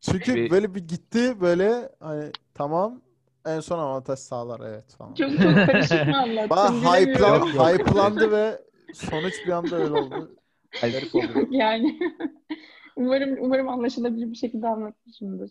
çünkü 0.00 0.34
bir... 0.34 0.50
böyle 0.50 0.74
bir 0.74 0.88
gitti 0.88 1.40
böyle 1.40 1.88
hani 2.00 2.32
tamam 2.54 3.00
en 3.46 3.60
son 3.60 3.78
avantaj 3.78 4.18
sağlar 4.18 4.60
evet 4.68 4.94
falan. 4.98 5.14
Çok 5.14 5.30
çok 5.30 5.40
karışık 5.40 6.08
anlattın 6.14 6.80
hype'lan, 6.80 7.46
hype'landı 7.46 8.30
ve 8.30 8.62
sonuç 8.94 9.34
bir 9.46 9.52
anda 9.52 9.76
öyle 9.76 9.92
oldu. 9.92 10.36
Garip 10.80 11.14
oldu. 11.14 11.48
yani 11.50 11.98
umarım 12.96 13.36
umarım 13.40 13.68
anlaşılabilir 13.68 14.30
bir 14.30 14.36
şekilde 14.36 14.68
anlatmışımdır. 14.68 15.50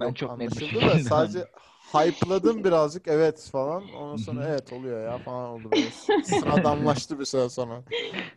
Ben 0.00 0.06
Yok, 0.06 0.16
çok 0.16 0.38
net 0.38 0.50
bir 0.50 0.60
şekilde 0.60 0.98
sadece 1.02 1.44
hype'ladım 1.92 2.64
birazcık 2.64 3.08
evet 3.08 3.48
falan. 3.52 3.94
Ondan 3.94 4.16
sonra 4.16 4.48
evet 4.48 4.72
oluyor 4.72 5.04
ya 5.04 5.18
falan 5.18 5.50
oldu 5.50 5.70
böyle. 5.70 5.90
Sıradanlaştı 6.24 7.20
bir 7.20 7.24
süre 7.24 7.48
sonra. 7.48 7.82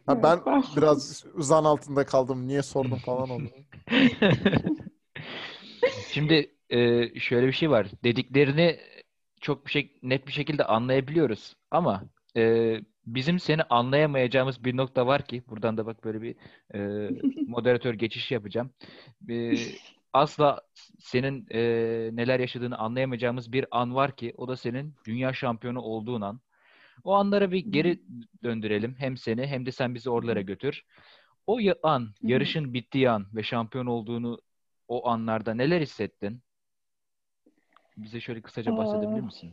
Ha, 0.05 0.23
ben 0.23 0.39
biraz 0.77 1.25
uzan 1.33 1.63
altında 1.63 2.05
kaldım. 2.05 2.47
Niye 2.47 2.61
sordum 2.61 2.97
falan 3.05 3.29
oldu. 3.29 3.49
Şimdi 6.13 6.55
e, 6.69 7.09
şöyle 7.19 7.47
bir 7.47 7.53
şey 7.53 7.69
var. 7.69 7.87
Dediklerini 8.03 8.79
çok 9.41 9.65
bir 9.65 9.71
şey 9.71 9.99
net 10.03 10.27
bir 10.27 10.31
şekilde 10.31 10.65
anlayabiliyoruz. 10.65 11.55
Ama 11.71 12.03
e, 12.37 12.75
bizim 13.05 13.39
seni 13.39 13.63
anlayamayacağımız 13.63 14.63
bir 14.63 14.77
nokta 14.77 15.07
var 15.07 15.25
ki 15.25 15.43
buradan 15.49 15.77
da 15.77 15.85
bak 15.85 16.03
böyle 16.03 16.21
bir 16.21 16.35
e, 16.73 17.09
moderatör 17.47 17.93
geçiş 17.93 18.31
yapacağım. 18.31 18.69
E, 19.29 19.55
asla 20.13 20.61
senin 20.99 21.47
e, 21.51 21.59
neler 22.13 22.39
yaşadığını 22.39 22.77
anlayamayacağımız 22.77 23.53
bir 23.53 23.65
an 23.71 23.95
var 23.95 24.15
ki 24.15 24.33
o 24.37 24.47
da 24.47 24.57
senin 24.57 24.95
dünya 25.05 25.33
şampiyonu 25.33 25.81
olduğun 25.81 26.21
an. 26.21 26.41
O 27.03 27.13
anlara 27.13 27.51
bir 27.51 27.59
geri 27.59 28.01
döndürelim. 28.43 28.95
Hem 28.97 29.17
seni 29.17 29.47
hem 29.47 29.65
de 29.65 29.71
sen 29.71 29.95
bizi 29.95 30.09
oralara 30.09 30.41
götür. 30.41 30.85
O 31.47 31.59
an, 31.83 32.09
yarışın 32.21 32.73
bittiği 32.73 33.09
an 33.09 33.25
ve 33.35 33.43
şampiyon 33.43 33.85
olduğunu 33.85 34.39
o 34.87 35.07
anlarda 35.07 35.53
neler 35.53 35.81
hissettin? 35.81 36.41
Bize 37.97 38.19
şöyle 38.19 38.41
kısaca 38.41 38.77
bahsedebilir 38.77 39.21
misin? 39.21 39.51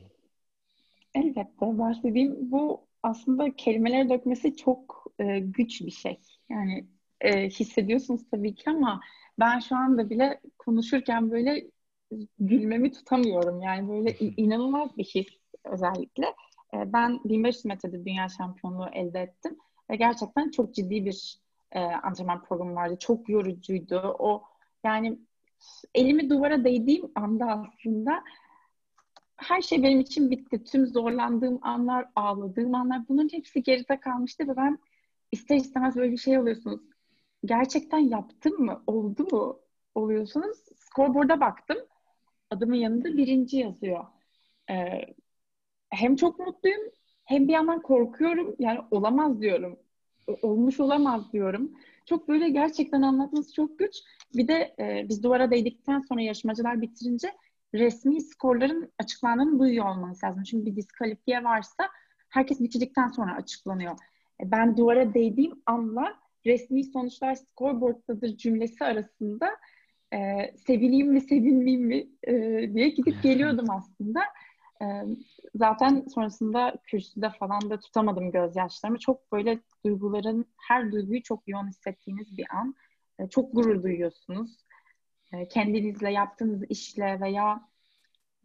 Elbette 1.15 1.79
bahsedeyim. 1.79 2.37
Bu 2.51 2.87
aslında 3.03 3.57
kelimelere 3.57 4.09
dökmesi 4.09 4.57
çok 4.57 5.07
e, 5.19 5.39
güç 5.39 5.81
bir 5.81 5.91
şey. 5.91 6.21
Yani 6.51 6.87
e, 7.21 7.49
hissediyorsunuz 7.49 8.21
tabii 8.31 8.55
ki 8.55 8.71
ama 8.71 9.01
ben 9.39 9.59
şu 9.59 9.77
anda 9.77 10.11
bile 10.11 10.41
konuşurken 10.59 11.31
böyle 11.31 11.71
gülmemi 12.39 12.93
tutamıyorum. 12.93 13.61
Yani 13.63 13.89
böyle 13.89 14.17
inanılmaz 14.19 14.97
bir 14.97 15.05
his 15.05 15.27
özellikle. 15.65 16.27
E, 16.75 16.93
ben 16.93 17.21
1500 17.25 17.65
metrede 17.65 18.05
dünya 18.05 18.29
şampiyonluğu 18.29 18.89
elde 18.93 19.21
ettim. 19.21 19.59
Ve 19.91 19.97
gerçekten 19.97 20.51
çok 20.51 20.75
ciddi 20.75 21.05
bir 21.05 21.39
e, 21.73 21.81
antrenman 21.81 22.45
programı 22.45 22.75
vardı. 22.75 22.97
Çok 23.01 23.29
yorucuydu. 23.29 24.17
O 24.19 24.43
yani 24.85 25.19
elimi 25.95 26.31
duvara 26.31 26.65
değdiğim 26.65 27.11
anda 27.15 27.47
aslında 27.47 28.23
her 29.37 29.63
şey 29.63 29.83
benim 29.83 30.01
için 30.01 30.31
bitti. 30.31 30.65
Tüm 30.65 30.87
zorlandığım 30.87 31.59
anlar, 31.63 32.07
ağladığım 32.17 32.75
anlar 32.75 33.09
bunun 33.09 33.29
hepsi 33.33 33.63
geride 33.63 34.01
kalmıştı 34.01 34.49
ve 34.49 34.57
ben 34.57 34.79
ister 35.33 35.57
istemez 35.57 35.97
böyle 35.97 36.13
bir 36.13 36.17
şey 36.17 36.39
oluyorsunuz. 36.39 36.81
Gerçekten 37.45 37.99
yaptım 37.99 38.65
mı? 38.65 38.83
Oldu 38.87 39.27
mu? 39.33 39.61
Oluyorsunuz. 39.95 40.59
Scoreboard'a 40.77 41.41
baktım. 41.41 41.79
Adımın 42.51 42.75
yanında 42.75 43.17
birinci 43.17 43.57
yazıyor. 43.57 44.05
Ee, 44.71 45.01
hem 45.91 46.17
çok 46.17 46.39
mutluyum 46.39 46.81
hem 47.25 47.49
bir 47.49 47.53
yandan 47.53 47.83
korkuyorum. 47.83 48.57
Yani 48.59 48.81
olamaz 48.91 49.41
diyorum. 49.41 49.79
Olmuş 50.43 50.81
olamaz 50.81 51.33
diyorum. 51.33 51.73
Çok 52.07 52.29
böyle 52.29 52.49
gerçekten 52.49 53.03
anlatması 53.03 53.55
çok 53.55 53.79
güç. 53.79 53.97
Bir 54.35 54.49
de 54.49 54.75
e, 54.79 55.07
biz 55.09 55.23
duvara 55.23 55.51
değdikten 55.51 56.01
sonra 56.01 56.21
yarışmacılar 56.23 56.81
bitirince 56.83 57.35
resmi 57.75 58.21
skorların 58.21 58.93
açıklandığını 58.99 59.59
duyuyor 59.59 59.87
olmanız 59.87 60.25
lazım. 60.25 60.43
Çünkü 60.43 60.67
bir 60.67 60.77
diskalifiye 60.77 61.45
varsa 61.45 61.89
herkes 62.29 62.61
bitirdikten 62.61 63.09
sonra 63.09 63.35
açıklanıyor. 63.35 63.97
E, 64.41 64.51
ben 64.51 64.77
duvara 64.77 65.15
değdiğim 65.15 65.63
anla 65.67 66.15
resmi 66.47 66.85
sonuçlar 66.85 67.35
scoreboard'dadır 67.35 68.37
cümlesi 68.37 68.85
arasında 68.85 69.51
e, 70.13 70.19
sevineyim 70.67 71.13
mi 71.13 71.21
sevinmeyeyim 71.21 71.87
mi 71.87 72.09
e, 72.25 72.35
diye 72.75 72.89
gidip 72.89 73.23
geliyordum 73.23 73.71
aslında. 73.71 74.21
E, 74.83 74.87
zaten 75.55 76.07
sonrasında 76.15 76.77
kürsüde 76.85 77.31
falan 77.31 77.71
da 77.71 77.81
tutamadım 77.81 78.31
gözyaşlarımı. 78.31 78.99
Çok 78.99 79.33
böyle 79.33 79.59
duyguların, 79.85 80.47
her 80.57 80.93
duyguyu 80.93 81.23
çok 81.23 81.49
yoğun 81.49 81.69
hissettiğiniz 81.69 82.39
bir 82.39 82.47
an. 82.51 82.75
E, 83.19 83.29
çok 83.29 83.53
gurur 83.53 83.83
duyuyorsunuz. 83.83 84.51
E, 85.33 85.49
kendinizle 85.49 86.13
yaptığınız 86.13 86.65
işle 86.71 87.21
veya 87.21 87.69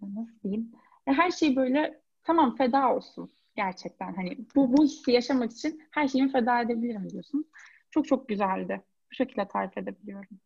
nasıl 0.02 0.42
diyeyim 0.44 0.72
her 1.06 1.32
şey 1.32 1.56
böyle 1.56 2.02
tamam 2.24 2.56
feda 2.56 2.96
olsun 2.96 3.32
gerçekten 3.56 4.14
hani 4.14 4.38
bu 4.56 4.78
bu 4.78 4.84
hissi 4.84 5.12
yaşamak 5.12 5.52
için 5.52 5.84
her 5.92 6.08
şeyimi 6.08 6.32
feda 6.32 6.62
edebilirim 6.62 7.10
diyorsun. 7.10 7.46
Çok 7.94 8.08
çok 8.08 8.28
güzeldi. 8.30 8.82
Bu 9.12 9.16
şekilde 9.16 9.48
tarif 9.48 9.78
edebiliyorum. 9.78 10.40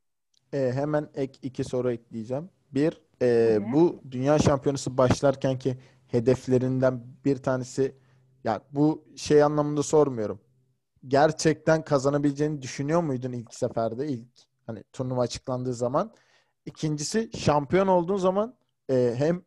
E, 0.53 0.71
hemen 0.73 1.09
ek 1.13 1.39
iki 1.41 1.63
soru 1.63 1.91
ekleyeceğim. 1.91 2.49
Bir, 2.71 3.01
e, 3.21 3.25
evet. 3.25 3.61
bu 3.73 4.01
dünya 4.11 4.39
şampiyonası 4.39 4.97
başlarken 4.97 5.59
ki 5.59 5.77
hedeflerinden 6.07 7.03
bir 7.25 7.37
tanesi 7.37 7.95
ya 8.43 8.61
bu 8.71 9.05
şey 9.15 9.43
anlamında 9.43 9.83
sormuyorum. 9.83 10.41
Gerçekten 11.07 11.83
kazanabileceğini 11.83 12.61
düşünüyor 12.61 13.03
muydun 13.03 13.31
ilk 13.31 13.53
seferde 13.53 14.07
ilk 14.07 14.27
hani 14.65 14.83
turnuva 14.93 15.21
açıklandığı 15.21 15.73
zaman? 15.73 16.13
İkincisi 16.65 17.29
şampiyon 17.37 17.87
olduğun 17.87 18.17
zaman 18.17 18.57
e, 18.89 19.13
hem 19.17 19.41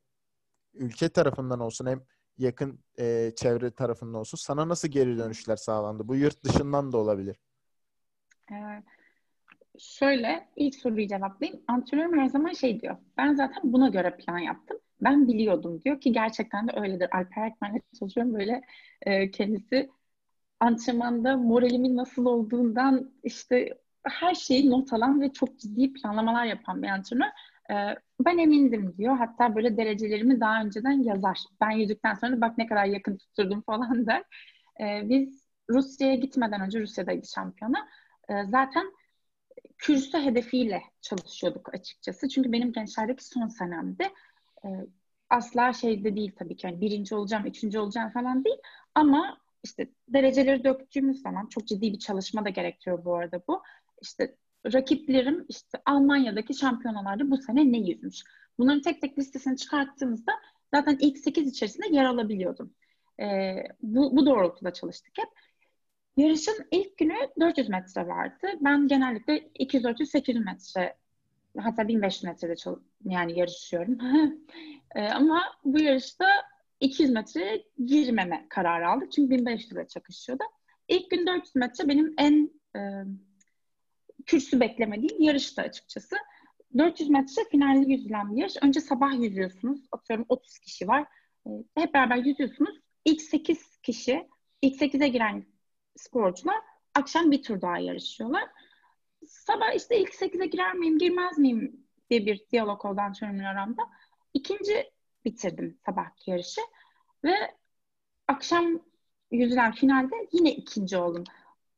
ülke 0.75 1.09
tarafından 1.09 1.61
olsun 1.61 1.87
hem 1.87 2.03
yakın 2.39 2.81
e, 2.99 3.33
çevre 3.37 3.71
tarafından 3.71 4.21
olsun 4.21 4.39
sana 4.39 4.69
nasıl 4.69 4.89
geri 4.89 5.19
dönüşler 5.19 5.57
sağlandı? 5.57 6.09
Bu 6.09 6.17
yurt 6.17 6.45
dışından 6.45 6.93
da 6.93 6.97
olabilir. 6.99 7.37
Ee, 8.51 8.83
şöyle 9.79 10.49
ilk 10.57 10.75
soruyu 10.75 11.09
cevaplayayım. 11.09 11.63
Antrenörüm 11.69 12.19
her 12.19 12.27
zaman 12.27 12.53
şey 12.53 12.81
diyor. 12.81 12.97
Ben 13.17 13.35
zaten 13.35 13.63
buna 13.65 13.89
göre 13.89 14.17
plan 14.17 14.39
yaptım. 14.39 14.79
Ben 15.01 15.29
biliyordum 15.29 15.83
diyor 15.83 16.01
ki 16.01 16.13
gerçekten 16.13 16.69
de 16.69 16.73
öyledir. 16.77 17.09
Alper 17.13 17.47
Ekmen'le 17.47 17.81
çalışıyorum 17.99 18.35
böyle 18.35 18.63
e, 19.03 19.31
kendisi 19.31 19.91
antrenmanda 20.61 21.37
moralimin 21.37 21.97
nasıl 21.97 22.27
olduğundan 22.27 23.11
işte 23.23 23.79
her 24.03 24.35
şeyi 24.35 24.71
not 24.71 24.93
alan 24.93 25.21
ve 25.21 25.33
çok 25.33 25.59
ciddi 25.59 25.93
planlamalar 25.93 26.45
yapan 26.45 26.83
bir 26.83 26.89
antrenör. 26.89 27.27
Ee, 27.71 27.95
ben 28.25 28.39
emindim 28.39 28.95
diyor. 28.99 29.17
Hatta 29.17 29.55
böyle 29.57 29.77
derecelerimi 29.77 30.41
daha 30.41 30.63
önceden 30.63 31.03
yazar. 31.03 31.39
Ben 31.61 31.71
yüzükten 31.71 32.15
sonra 32.15 32.41
bak 32.41 32.59
ne 32.59 32.67
kadar 32.67 32.85
yakın 32.85 33.17
tutturdum 33.17 33.63
falan 33.63 34.07
der. 34.07 34.25
Ee, 34.81 35.09
biz 35.09 35.49
Rusya'ya 35.71 36.15
gitmeden 36.15 36.61
önce 36.61 36.81
Rusya'daydı 36.81 37.27
şampiyona. 37.27 37.89
Ee, 38.31 38.45
zaten 38.45 38.93
kürsü 39.79 40.19
hedefiyle 40.19 40.83
çalışıyorduk 41.01 41.75
açıkçası. 41.75 42.29
Çünkü 42.29 42.53
benim 42.53 42.73
gençlerdeki 42.73 43.25
son 43.25 43.49
senemdi. 43.49 44.09
Ee, 44.65 44.69
asla 45.31 45.73
şeyde 45.73 46.17
değil 46.17 46.33
tabii 46.39 46.57
ki. 46.57 46.67
Yani 46.67 46.81
birinci 46.81 47.15
olacağım, 47.15 47.47
üçüncü 47.47 47.79
olacağım 47.79 48.11
falan 48.11 48.45
değil. 48.45 48.59
Ama 48.95 49.39
işte 49.65 49.91
dereceleri 50.09 50.65
döktüğümüz 50.65 51.23
zaman 51.23 51.47
çok 51.47 51.67
ciddi 51.67 51.93
bir 51.93 51.99
çalışma 51.99 52.45
da 52.45 52.49
gerektiriyor 52.49 53.05
bu 53.05 53.15
arada 53.15 53.43
bu. 53.49 53.63
İşte 54.03 54.37
rakiplerim 54.73 55.47
işte 55.49 55.79
Almanya'daki 55.87 56.55
şampiyonalarda 56.55 57.31
bu 57.31 57.37
sene 57.37 57.73
ne 57.73 57.79
yüzmüş. 57.79 58.23
Bunların 58.59 58.83
tek 58.83 59.01
tek 59.01 59.19
listesini 59.19 59.57
çıkarttığımızda 59.57 60.33
zaten 60.75 60.99
ilk 61.01 61.19
8 61.19 61.49
içerisinde 61.49 61.87
yer 61.91 62.05
alabiliyordum. 62.05 62.75
Ee, 63.21 63.57
bu, 63.83 64.17
bu 64.17 64.27
doğrultuda 64.27 64.73
çalıştık 64.73 65.19
hep. 65.19 65.29
Yarışın 66.21 66.67
ilk 66.71 66.99
günü 66.99 67.15
400 67.41 67.69
metre 67.69 68.07
vardı. 68.07 68.47
Ben 68.61 68.89
genellikle 68.89 69.51
200, 69.55 69.85
400, 69.85 70.11
800 70.11 70.45
metre 70.45 70.97
hatta 71.59 71.89
1500 71.89 72.25
metrede 72.25 72.55
yani 73.05 73.39
yarışıyorum. 73.39 73.99
ee, 74.95 75.09
ama 75.09 75.43
bu 75.65 75.81
yarışta 75.81 76.27
200 76.81 77.11
metreye 77.11 77.65
girmeme 77.87 78.47
kararı 78.49 78.89
aldık. 78.89 79.13
Çünkü 79.13 79.35
1500'e 79.35 79.89
çakışıyordu. 79.89 80.45
İlk 80.89 81.11
gün 81.11 81.27
400 81.27 81.55
metre 81.57 81.89
benim 81.89 82.15
en 82.19 82.51
e, 82.77 82.81
kürsü 84.27 84.61
beklemediğim 84.61 85.23
yarıştı 85.23 85.63
açıkçası. 85.63 86.17
400 86.79 87.11
metre 87.11 87.43
finalde 87.51 87.93
yüzülen 87.93 88.33
bir 88.33 88.41
yarış. 88.41 88.57
Önce 88.63 88.81
sabah 88.81 89.23
yüzüyorsunuz. 89.23 89.81
Atıyorum 89.93 90.27
30 90.29 90.59
kişi 90.59 90.89
var. 90.89 91.07
E, 91.47 91.51
hep 91.77 91.95
beraber 91.95 92.17
yüzüyorsunuz. 92.17 92.81
İlk 93.05 93.23
8 93.23 93.79
kişi, 93.83 94.29
ilk 94.63 94.83
8'e 94.83 95.09
giren 95.09 95.50
sporcular 96.01 96.57
akşam 96.95 97.31
bir 97.31 97.43
tur 97.43 97.61
daha 97.61 97.79
yarışıyorlar. 97.79 98.49
Sabah 99.27 99.75
işte 99.77 100.01
ilk 100.01 100.15
8'e 100.15 100.47
girer 100.47 100.75
miyim, 100.75 100.99
girmez 100.99 101.39
miyim 101.39 101.87
diye 102.11 102.27
bir 102.27 102.47
diyalog 102.53 102.85
oldu 102.85 103.01
antrenörümle 103.01 103.49
aramda. 103.49 103.83
İkinci 104.35 104.91
bitirdim 105.25 105.79
sabahki 105.87 106.31
yarışı 106.31 106.61
ve 107.25 107.35
akşam 108.29 108.81
yüzülen 109.31 109.73
finalde 109.73 110.15
yine 110.33 110.53
ikinci 110.53 110.97
oldum. 110.97 111.25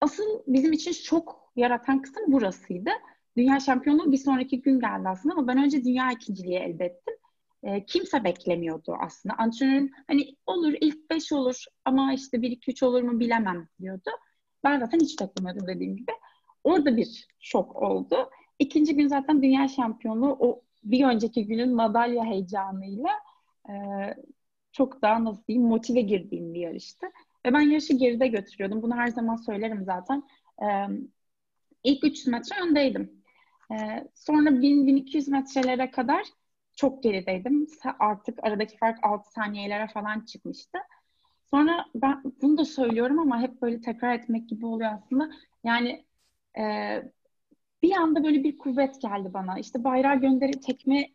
Asıl 0.00 0.42
bizim 0.46 0.72
için 0.72 0.92
şok 0.92 1.52
yaratan 1.56 2.02
kısım 2.02 2.32
burasıydı. 2.32 2.90
Dünya 3.36 3.60
şampiyonluğu 3.60 4.12
bir 4.12 4.18
sonraki 4.18 4.62
gün 4.62 4.80
geldi 4.80 5.08
aslında 5.08 5.34
ama 5.34 5.46
ben 5.48 5.64
önce 5.64 5.84
dünya 5.84 6.12
ikinciliği 6.12 6.58
elde 6.58 6.84
ettim. 6.84 7.14
E, 7.62 7.84
kimse 7.86 8.24
beklemiyordu 8.24 8.96
aslında. 9.00 9.34
Antrenörüm 9.38 9.90
hani 10.06 10.36
olur 10.46 10.74
ilk 10.80 11.10
beş 11.10 11.32
olur 11.32 11.64
ama 11.84 12.12
işte 12.12 12.42
bir 12.42 12.50
iki 12.50 12.70
üç 12.70 12.82
olur 12.82 13.02
mu 13.02 13.20
bilemem 13.20 13.68
diyordu. 13.80 14.10
Ben 14.64 14.80
zaten 14.80 15.00
hiç 15.00 15.20
beklemiyordum 15.20 15.66
dediğim 15.66 15.96
gibi. 15.96 16.12
Orada 16.64 16.96
bir 16.96 17.26
şok 17.40 17.76
oldu. 17.76 18.30
İkinci 18.58 18.96
gün 18.96 19.08
zaten 19.08 19.42
dünya 19.42 19.68
şampiyonluğu 19.68 20.36
o 20.40 20.62
bir 20.84 21.04
önceki 21.04 21.46
günün 21.46 21.74
madalya 21.74 22.24
heyecanıyla 22.24 23.10
e, 23.68 23.74
çok 24.72 25.02
daha 25.02 25.24
nasıl 25.24 25.44
diyeyim 25.48 25.68
motive 25.68 26.00
girdiğim 26.00 26.54
bir 26.54 26.60
yarıştı. 26.60 27.06
Ve 27.46 27.52
ben 27.52 27.60
yarışı 27.60 27.96
geride 27.96 28.28
götürüyordum. 28.28 28.82
Bunu 28.82 28.96
her 28.96 29.08
zaman 29.08 29.36
söylerim 29.36 29.84
zaten. 29.84 30.22
E, 30.62 30.66
ilk 31.84 32.04
300 32.04 32.26
metre 32.26 32.56
öndeydim. 32.62 33.22
E, 33.70 33.74
sonra 34.14 34.50
1000-1200 34.50 35.30
metrelere 35.30 35.90
kadar 35.90 36.22
çok 36.82 37.02
gerideydim. 37.02 37.66
Artık 37.98 38.38
aradaki 38.42 38.76
fark 38.76 38.98
6 39.04 39.32
saniyelere 39.32 39.88
falan 39.88 40.20
çıkmıştı. 40.20 40.78
Sonra 41.50 41.86
ben 41.94 42.22
bunu 42.42 42.58
da 42.58 42.64
söylüyorum 42.64 43.18
ama 43.18 43.40
hep 43.40 43.62
böyle 43.62 43.80
tekrar 43.80 44.14
etmek 44.14 44.48
gibi 44.48 44.66
oluyor 44.66 44.90
aslında. 44.92 45.30
Yani 45.64 46.04
e, 46.58 46.62
bir 47.82 47.92
anda 47.92 48.24
böyle 48.24 48.44
bir 48.44 48.58
kuvvet 48.58 49.00
geldi 49.02 49.30
bana. 49.34 49.58
İşte 49.58 49.84
bayrağı 49.84 50.20
gönderip 50.20 50.62
tekme 50.62 51.08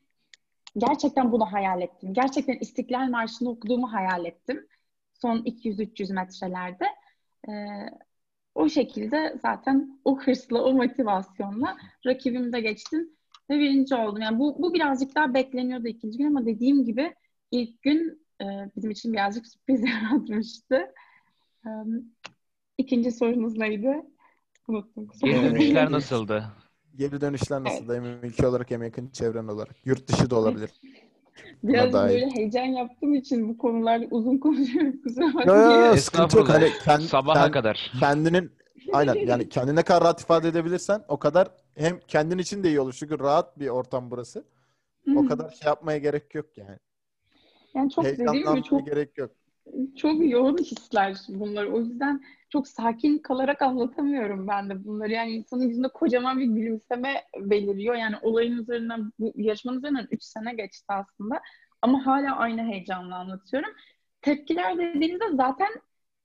gerçekten 0.77 1.31
bunu 1.31 1.45
hayal 1.45 1.81
ettim. 1.81 2.13
Gerçekten 2.13 2.57
İstiklal 2.59 3.09
Marşı'nı 3.09 3.49
okuduğumu 3.49 3.93
hayal 3.93 4.25
ettim. 4.25 4.67
Son 5.13 5.37
200-300 5.37 6.13
metrelerde. 6.13 6.85
Ee, 7.49 7.51
o 8.55 8.69
şekilde 8.69 9.35
zaten 9.41 9.99
o 10.05 10.19
hırsla, 10.19 10.63
o 10.63 10.73
motivasyonla 10.73 11.77
rakibimde 12.05 12.61
geçtim 12.61 13.16
ve 13.49 13.59
birinci 13.59 13.95
oldum. 13.95 14.21
Yani 14.21 14.39
bu, 14.39 14.61
bu 14.61 14.73
birazcık 14.73 15.15
daha 15.15 15.33
bekleniyordu 15.33 15.87
ikinci 15.87 16.17
gün 16.17 16.27
ama 16.27 16.45
dediğim 16.45 16.85
gibi 16.85 17.13
ilk 17.51 17.81
gün 17.81 18.27
e, 18.41 18.45
bizim 18.75 18.91
için 18.91 19.13
birazcık 19.13 19.47
sürpriz 19.47 19.81
yaratmıştı. 19.89 20.93
E, 21.65 21.69
ikinci 22.77 23.11
sorunuz 23.11 23.57
neydi? 23.57 24.01
Unuttum. 24.67 25.07
Geri 25.23 25.43
dönüşler 25.43 25.91
nasıldı? 25.91 26.45
Geri 26.95 27.21
dönüşler 27.21 27.63
nasıldı? 27.63 27.95
Evet. 27.95 28.21
Hem 28.23 28.29
ülke 28.29 28.47
olarak 28.47 28.71
hem 28.71 28.83
yakın 28.83 29.09
çevren 29.09 29.47
olarak. 29.47 29.75
Yurt 29.85 30.07
dışı 30.07 30.29
da 30.29 30.35
olabilir. 30.35 30.69
Biraz 31.63 31.93
böyle 31.93 32.29
heyecan 32.29 32.65
yaptığım 32.65 33.13
için 33.13 33.49
bu 33.49 33.57
konularda 33.57 34.05
uzun 34.11 34.37
konuşuyorum. 34.37 35.01
Kusura 35.03 35.33
bakmayın. 35.33 35.85
Yok 35.85 35.99
sıkıntı 35.99 36.37
yok. 36.37 36.49
Hani 36.49 36.69
kend, 36.85 37.01
Sabaha 37.01 37.43
kend, 37.43 37.53
kadar. 37.53 37.91
Kendinin 37.99 38.51
aynen 38.93 39.13
yani 39.27 39.49
kendine 39.49 39.75
ne 39.75 39.83
kadar 39.83 40.03
rahat 40.03 40.21
ifade 40.21 40.47
edebilirsen 40.47 41.03
o 41.07 41.19
kadar 41.19 41.47
hem 41.75 41.99
kendin 42.07 42.37
için 42.37 42.63
de 42.63 42.69
iyi 42.69 42.79
olur. 42.79 42.93
Çünkü 42.99 43.19
rahat 43.19 43.59
bir 43.59 43.67
ortam 43.67 44.11
burası. 44.11 44.45
O 45.15 45.25
kadar 45.27 45.49
şey 45.49 45.67
yapmaya 45.67 45.97
gerek 45.97 46.35
yok 46.35 46.57
yani. 46.57 46.77
Yani 47.73 47.91
çok 47.91 48.05
dediğim 48.05 48.31
gibi 48.31 48.63
çok 48.63 48.85
gerek 48.85 49.17
yok. 49.17 49.31
Çok 49.97 50.31
yoğun 50.31 50.57
hisler 50.57 51.17
bunlar. 51.29 51.65
O 51.65 51.79
yüzden 51.79 52.21
çok 52.49 52.67
sakin 52.67 53.17
kalarak 53.17 53.61
anlatamıyorum 53.61 54.47
ben 54.47 54.69
de 54.69 54.85
bunları. 54.85 55.11
Yani 55.11 55.31
insanın 55.31 55.67
yüzünde 55.67 55.87
kocaman 55.87 56.39
bir 56.39 56.45
gülümseme 56.45 57.23
beliriyor. 57.39 57.95
Yani 57.95 58.15
olayın 58.21 58.57
üzerinden, 58.57 59.11
bu 59.19 59.33
yarışmanın 59.35 59.77
üzerinden 59.77 60.07
3 60.11 60.23
sene 60.23 60.53
geçti 60.53 60.85
aslında. 60.87 61.41
Ama 61.81 62.05
hala 62.05 62.35
aynı 62.35 62.61
heyecanla 62.61 63.15
anlatıyorum. 63.15 63.69
Tepkiler 64.21 64.77
dediğinizde 64.77 65.25
zaten 65.35 65.69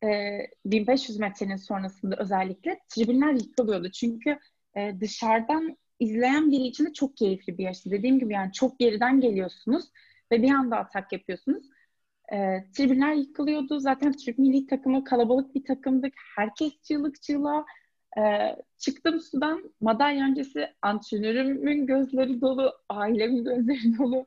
e, 0.04 0.38
1500 0.64 1.18
metrenin 1.18 1.56
sonrasında 1.56 2.16
özellikle 2.16 2.80
tribünler 2.88 3.32
yıkılıyordu. 3.32 3.90
Çünkü 3.90 4.38
e, 4.76 5.00
dışarıdan 5.00 5.76
izleyen 6.00 6.50
biri 6.50 6.62
için 6.62 6.86
de 6.86 6.92
çok 6.92 7.16
keyifli 7.16 7.58
bir 7.58 7.64
yarıştı. 7.64 7.90
Dediğim 7.90 8.18
gibi 8.18 8.34
yani 8.34 8.52
çok 8.52 8.78
geriden 8.78 9.20
geliyorsunuz 9.20 9.84
ve 10.32 10.42
bir 10.42 10.50
anda 10.50 10.76
atak 10.76 11.12
yapıyorsunuz. 11.12 11.66
E, 12.32 12.64
tribünler 12.76 13.14
yıkılıyordu. 13.14 13.80
Zaten 13.80 14.12
Türk 14.12 14.38
milli 14.38 14.66
takımı 14.66 15.04
kalabalık 15.04 15.54
bir 15.54 15.64
takımdık. 15.64 16.14
Herkes 16.36 16.82
çığlık 16.82 17.22
çığlığa. 17.22 17.64
E, 18.18 18.22
çıktım 18.78 19.20
sudan 19.20 19.74
madalya 19.80 20.26
öncesi 20.26 20.68
antrenörümün 20.82 21.86
gözleri 21.86 22.40
dolu, 22.40 22.72
ailemin 22.88 23.44
gözleri 23.44 23.98
dolu. 23.98 24.24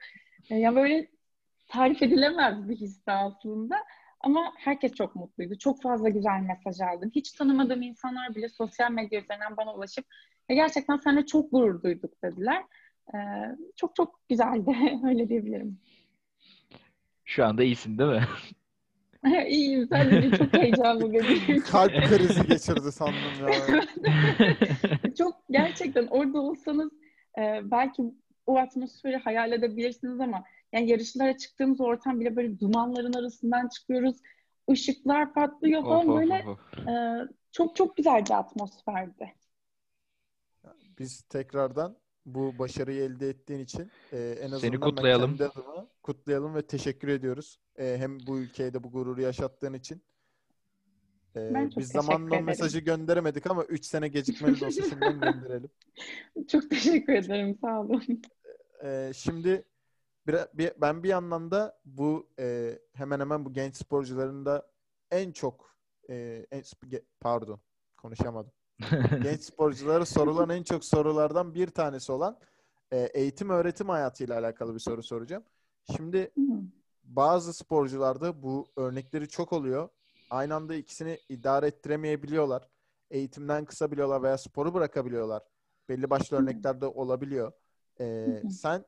E, 0.50 0.56
ya 0.56 0.76
böyle 0.76 1.08
tarif 1.68 2.02
edilemez 2.02 2.70
bir 2.70 2.76
histi 2.76 3.12
aslında. 3.12 3.76
Ama 4.19 4.54
herkes 4.58 4.93
çok 4.93 5.15
mutluydu. 5.15 5.58
Çok 5.58 5.82
fazla 5.82 6.10
güzel 6.10 6.39
mesaj 6.41 6.82
aldım. 6.82 7.12
Hiç 7.15 7.32
tanımadığım 7.32 7.82
insanlar 7.82 8.36
bile 8.36 8.49
sosyal 8.49 8.91
medya 8.91 9.21
üzerinden 9.21 9.58
bana 9.58 9.75
ulaşıp 9.75 10.06
e, 10.49 10.56
gerçekten 10.56 10.97
seninle 10.97 11.25
çok 11.25 11.51
gurur 11.51 11.84
duyduk 11.84 12.23
dediler. 12.23 12.63
Ee, 13.13 13.17
çok 13.75 13.95
çok 13.95 14.30
güzeldi. 14.30 14.75
Öyle 15.08 15.30
diyebilirim. 15.30 15.80
Şu 17.25 17.45
anda 17.45 17.63
iyisin 17.63 17.97
değil 17.97 18.12
mi? 18.12 18.23
İyiyim. 19.47 19.88
Sen 19.88 20.12
de 20.12 20.38
çok 20.38 20.54
heyecanlı 20.54 21.13
benim. 21.13 21.62
Kalp 21.62 21.91
krizi 21.91 22.47
geçirdi 22.47 22.91
sandım 22.91 23.15
ya. 23.41 23.82
çok 25.17 25.36
gerçekten 25.51 26.08
orada 26.08 26.41
olsanız 26.41 26.91
e, 27.38 27.62
belki 27.63 28.04
o 28.45 28.58
atmosferi 28.58 29.17
hayal 29.17 29.51
edebilirsiniz 29.51 30.19
ama 30.19 30.43
yani 30.73 30.89
yarışlara 30.89 31.38
çıktığımız 31.38 31.81
ortam 31.81 32.19
bile 32.19 32.36
böyle 32.36 32.60
dumanların 32.60 33.13
arasından 33.13 33.67
çıkıyoruz. 33.67 34.17
Işıklar 34.69 35.34
patlıyor 35.34 35.84
falan 35.84 36.08
oh, 36.08 36.19
böyle 36.19 36.43
oh, 36.47 36.58
oh. 36.77 36.91
E, 36.91 37.27
çok 37.51 37.75
çok 37.75 37.97
güzel 37.97 38.25
bir 38.25 38.31
atmosferdi. 38.39 39.34
Biz 40.99 41.21
tekrardan 41.21 41.97
bu 42.25 42.60
başarıyı 42.60 43.01
elde 43.01 43.29
ettiğin 43.29 43.60
için 43.60 43.91
e, 44.12 44.17
en 44.17 44.45
azından 44.45 44.60
Seni 44.60 44.79
kutlayalım. 44.79 45.39
ben 45.39 45.45
adıma 45.45 45.88
kutlayalım 46.03 46.55
ve 46.55 46.67
teşekkür 46.67 47.08
ediyoruz. 47.08 47.60
E, 47.75 47.97
hem 47.97 48.17
bu 48.27 48.39
ülkeye 48.39 48.84
bu 48.84 48.91
gururu 48.91 49.21
yaşattığın 49.21 49.73
için. 49.73 50.03
E, 51.36 51.54
ben 51.54 51.69
çok 51.69 51.78
biz 51.78 51.88
zamanla 51.88 52.41
mesajı 52.41 52.80
gönderemedik 52.80 53.52
ama 53.52 53.63
3 53.63 53.86
sene 53.86 54.08
gecikmeli 54.08 54.62
de 54.62 54.65
olsa 54.65 54.82
şimdiden 54.89 55.19
gönderelim. 55.19 55.69
Çok 56.48 56.69
teşekkür 56.69 57.13
ederim. 57.13 57.58
Sağ 57.62 57.82
olun. 57.82 58.21
E, 58.84 59.12
şimdi 59.15 59.65
bir, 60.28 60.36
bir, 60.54 60.71
ben 60.82 61.04
bir 61.04 61.10
yandan 61.10 61.52
da 61.52 61.80
bu 61.86 62.30
e, 62.39 62.80
hemen 62.93 63.19
hemen 63.19 63.45
bu 63.45 63.54
genç 63.54 63.76
sporcuların 63.76 64.45
da 64.45 64.67
en 65.12 65.32
çok 65.32 65.78
e, 66.10 66.45
en, 66.52 66.63
pardon 67.19 67.60
konuşamadım 67.98 68.52
genç 69.24 69.41
sporculara 69.41 70.06
sorulan 70.06 70.50
en 70.50 70.63
çok 70.63 70.86
sorulardan 70.86 71.54
bir 71.54 71.67
tanesi 71.67 72.12
olan 72.12 72.39
e, 72.91 72.98
eğitim 72.98 73.50
öğretim 73.50 73.89
hayatıyla 73.89 74.39
alakalı 74.39 74.74
bir 74.74 74.80
soru 74.80 75.04
soracağım. 75.04 75.43
Şimdi 75.95 76.32
bazı 77.04 77.54
sporcularda 77.54 78.41
bu 78.43 78.67
örnekleri 78.76 79.28
çok 79.30 79.54
oluyor. 79.54 79.89
Aynı 80.30 80.56
anda 80.56 80.76
ikisini 80.76 81.20
idare 81.30 81.68
ettiremeyebiliyorlar. 81.68 82.70
Eğitimden 83.12 83.66
kısabiliyorlar 83.66 84.24
veya 84.24 84.38
sporu 84.38 84.74
bırakabiliyorlar. 84.74 85.44
Belli 85.90 86.10
başlı 86.10 86.38
örnekler 86.38 86.82
de 86.82 86.86
olabiliyor. 86.86 87.52
Ee, 88.00 88.44
sen 88.50 88.86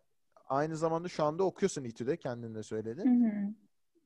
aynı 0.49 0.77
zamanda 0.77 1.07
şu 1.07 1.23
anda 1.23 1.43
okuyorsun 1.43 1.83
İTÜ'de 1.83 2.17
kendin 2.17 2.55
de 2.55 2.63
söyledin. 2.63 3.03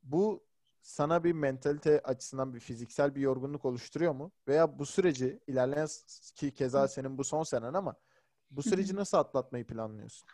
Bu 0.02 0.44
sana 0.82 1.24
bir 1.24 1.32
mentalite 1.32 2.00
açısından 2.00 2.54
bir 2.54 2.60
fiziksel 2.60 3.14
bir 3.14 3.20
yorgunluk 3.20 3.64
oluşturuyor 3.64 4.12
mu? 4.14 4.32
Veya 4.48 4.78
bu 4.78 4.86
süreci 4.86 5.40
ilerleyen 5.46 5.88
ki 6.34 6.54
keza 6.54 6.88
senin 6.88 7.18
bu 7.18 7.24
son 7.24 7.42
senen 7.42 7.74
ama 7.74 7.94
bu 8.50 8.62
süreci 8.62 8.96
nasıl 8.96 9.18
atlatmayı 9.18 9.66
planlıyorsun? 9.66 10.28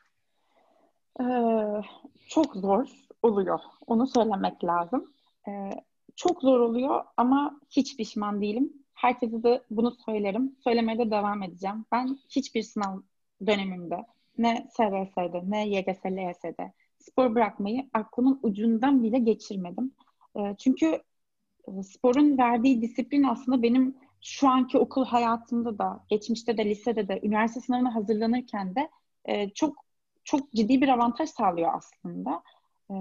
Ee, 1.21 1.83
çok 2.29 2.55
zor 2.57 2.87
oluyor. 3.23 3.61
Onu 3.87 4.07
söylemek 4.07 4.65
lazım. 4.65 5.13
Ee, 5.49 5.71
çok 6.19 6.43
zor 6.43 6.61
oluyor 6.61 7.05
ama 7.17 7.61
hiç 7.71 7.97
pişman 7.97 8.43
değilim. 8.43 8.73
Herkese 8.95 9.43
de 9.43 9.63
bunu 9.71 9.91
söylerim. 9.91 10.57
Söylemeye 10.65 10.99
de 10.99 11.11
devam 11.11 11.43
edeceğim. 11.43 11.85
Ben 11.93 12.19
hiçbir 12.29 12.63
sınav 12.63 13.01
dönemimde 13.47 14.07
ne 14.39 14.69
SVS'de 14.71 15.43
ne 15.51 15.69
YGS, 15.69 16.07
LYS'de 16.07 16.73
spor 16.99 17.35
bırakmayı 17.35 17.91
aklımın 17.93 18.41
ucundan 18.43 19.03
bile 19.03 19.19
geçirmedim. 19.19 19.93
Ee, 20.37 20.57
çünkü 20.59 21.03
e, 21.69 21.83
sporun 21.83 22.39
verdiği 22.39 22.83
disiplin 22.83 23.23
aslında 23.23 23.63
benim 23.63 23.97
şu 24.21 24.49
anki 24.49 24.79
okul 24.79 25.05
hayatımda 25.05 25.79
da, 25.79 26.05
geçmişte 26.09 26.59
de, 26.59 26.65
lisede 26.65 27.09
de, 27.09 27.21
üniversite 27.23 27.61
sınavına 27.61 27.95
hazırlanırken 27.95 28.75
de 28.75 28.89
e, 29.25 29.51
çok 29.51 29.77
çok 30.25 30.53
ciddi 30.53 30.81
bir 30.81 30.89
avantaj 30.89 31.31
sağlıyor 31.31 31.71
aslında. 31.75 32.43
Ee, 32.91 32.95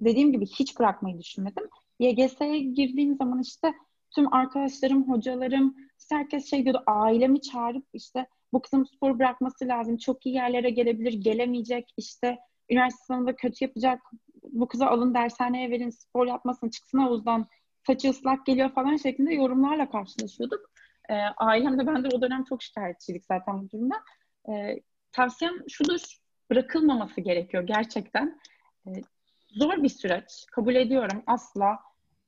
dediğim 0.00 0.32
gibi 0.32 0.46
hiç 0.46 0.78
bırakmayı 0.78 1.18
düşünmedim. 1.18 1.64
YGS'ye 1.98 2.58
girdiğim 2.58 3.16
zaman 3.16 3.40
işte 3.40 3.74
tüm 4.14 4.34
arkadaşlarım, 4.34 5.08
hocalarım, 5.08 5.76
işte 5.98 6.16
herkes 6.16 6.50
şey 6.50 6.64
diyordu, 6.64 6.82
ailemi 6.86 7.40
çağırıp 7.40 7.84
işte 7.92 8.26
bu 8.52 8.62
kızın 8.62 8.84
spor 8.84 9.18
bırakması 9.18 9.68
lazım, 9.68 9.96
çok 9.96 10.26
iyi 10.26 10.34
yerlere 10.34 10.70
gelebilir, 10.70 11.12
gelemeyecek, 11.12 11.94
işte 11.96 12.38
üniversite 12.70 13.04
sınavında 13.04 13.36
kötü 13.36 13.64
yapacak, 13.64 14.02
bu 14.42 14.68
kıza 14.68 14.86
alın 14.86 15.14
dershaneye 15.14 15.70
verin, 15.70 15.90
spor 15.90 16.26
yapmasın, 16.26 16.68
çıksın 16.68 16.98
havuzdan, 16.98 17.46
saçı 17.86 18.10
ıslak 18.10 18.46
geliyor 18.46 18.70
falan 18.72 18.96
şeklinde 18.96 19.34
yorumlarla 19.34 19.90
karşılaşıyorduk. 19.90 20.70
E, 21.08 21.14
ailem 21.36 21.78
de 21.78 21.86
ben 21.86 22.04
de 22.04 22.08
o 22.16 22.22
dönem 22.22 22.44
çok 22.44 22.62
şikayetçiydik 22.62 23.24
zaten 23.24 23.62
bu 23.62 23.70
durumda. 23.70 23.94
E, 24.48 24.80
tavsiyem 25.12 25.54
şudur, 25.68 26.00
bırakılmaması 26.50 27.20
gerekiyor 27.20 27.62
gerçekten. 27.62 28.40
E, 28.86 28.90
zor 29.52 29.82
bir 29.82 29.88
süreç, 29.88 30.46
kabul 30.52 30.74
ediyorum. 30.74 31.22
Asla 31.26 31.78